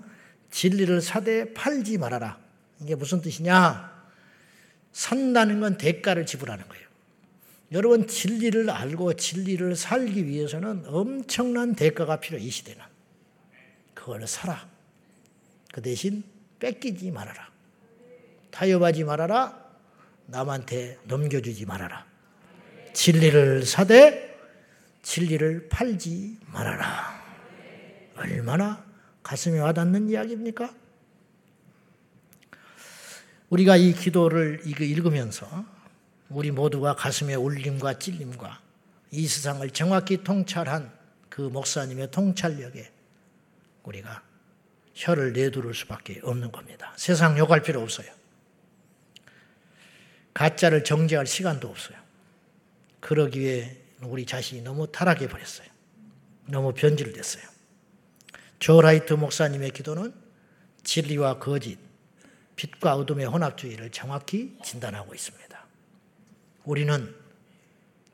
[0.50, 2.38] 진리를 사되 팔지 말아라.
[2.80, 3.90] 이게 무슨 뜻이냐?
[4.92, 6.88] 산다는 건 대가를 지불하는 거예요.
[7.72, 12.89] 여러분 진리를 알고 진리를 살기 위해서는 엄청난 대가가 필요해 이 시대는.
[14.10, 14.68] 그걸 사라.
[15.72, 16.24] 그 대신
[16.58, 17.48] 뺏기지 말아라.
[18.50, 19.56] 타협하지 말아라.
[20.26, 22.04] 남한테 넘겨주지 말아라.
[22.92, 24.36] 진리를 사되
[25.02, 27.22] 진리를 팔지 말아라.
[28.16, 28.84] 얼마나
[29.22, 30.74] 가슴에 와닿는 이야기입니까?
[33.48, 35.46] 우리가 이 기도를 읽으면서
[36.28, 38.60] 우리 모두가 가슴에 울림과 찔림과
[39.12, 40.92] 이 세상을 정확히 통찰한
[41.28, 42.99] 그 목사님의 통찰력에
[43.84, 44.22] 우리가
[44.94, 46.92] 혀를 내두를 수밖에 없는 겁니다.
[46.96, 48.10] 세상 욕할 필요 없어요.
[50.34, 51.98] 가짜를 정죄할 시간도 없어요.
[53.00, 55.68] 그러기에 우리 자신이 너무 타락해 버렸어요.
[56.46, 57.44] 너무 변질됐어요.
[58.58, 60.12] 조 라이트 목사님의 기도는
[60.82, 61.78] 진리와 거짓,
[62.56, 65.66] 빛과 어둠의 혼합주의를 정확히 진단하고 있습니다.
[66.64, 67.14] 우리는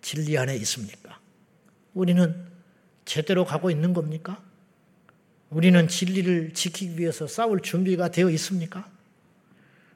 [0.02, 1.18] 진리 안에 있습니까?
[1.94, 2.46] 우리는
[3.04, 4.42] 제대로 가고 있는 겁니까?
[5.50, 8.88] 우리는 진리를 지키기 위해서 싸울 준비가 되어 있습니까?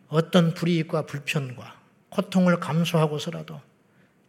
[0.09, 1.81] 어떤 불이익과 불편과
[2.11, 3.61] 고통을 감수하고서라도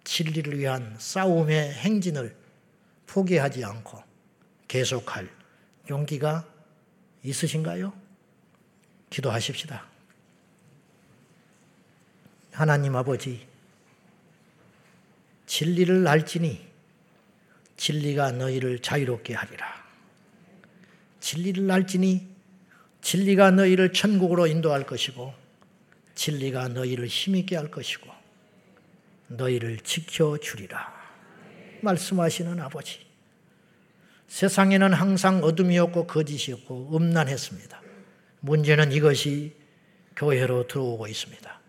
[0.03, 2.35] 진리를 위한 싸움의 행진을
[3.07, 4.01] 포기하지 않고
[4.67, 5.29] 계속할
[5.89, 6.47] 용기가
[7.23, 7.93] 있으신가요?
[9.09, 9.85] 기도하십시다.
[12.51, 13.47] 하나님 아버지,
[15.45, 16.67] 진리를 알지니
[17.77, 19.80] 진리가 너희를 자유롭게 하리라.
[21.21, 22.27] 진리를 알지니
[23.01, 25.33] 진리가 너희를 천국으로 인도할 것이고
[26.15, 28.09] 진리가 너희를 힘있게 할 것이고
[29.27, 31.01] 너희를 지켜주리라.
[31.81, 32.99] 말씀하시는 아버지.
[34.27, 37.81] 세상에는 항상 어둠이었고 거짓이었고 음란했습니다.
[38.41, 39.53] 문제는 이것이
[40.15, 41.59] 교회로 들어오고 있습니다.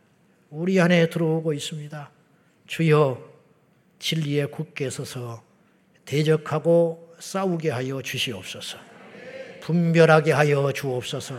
[0.50, 2.10] 우리 안에 들어오고 있습니다.
[2.66, 3.32] 주여
[3.98, 5.42] 진리에 굳게 서서
[6.04, 8.91] 대적하고 싸우게 하여 주시옵소서.
[9.62, 11.36] 분별하게 하여 주옵소서.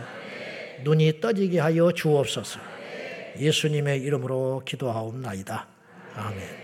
[0.82, 2.58] 눈이 떠지게 하여 주옵소서.
[3.38, 5.66] 예수님의 이름으로 기도하옵나이다.
[6.14, 6.63] 아멘.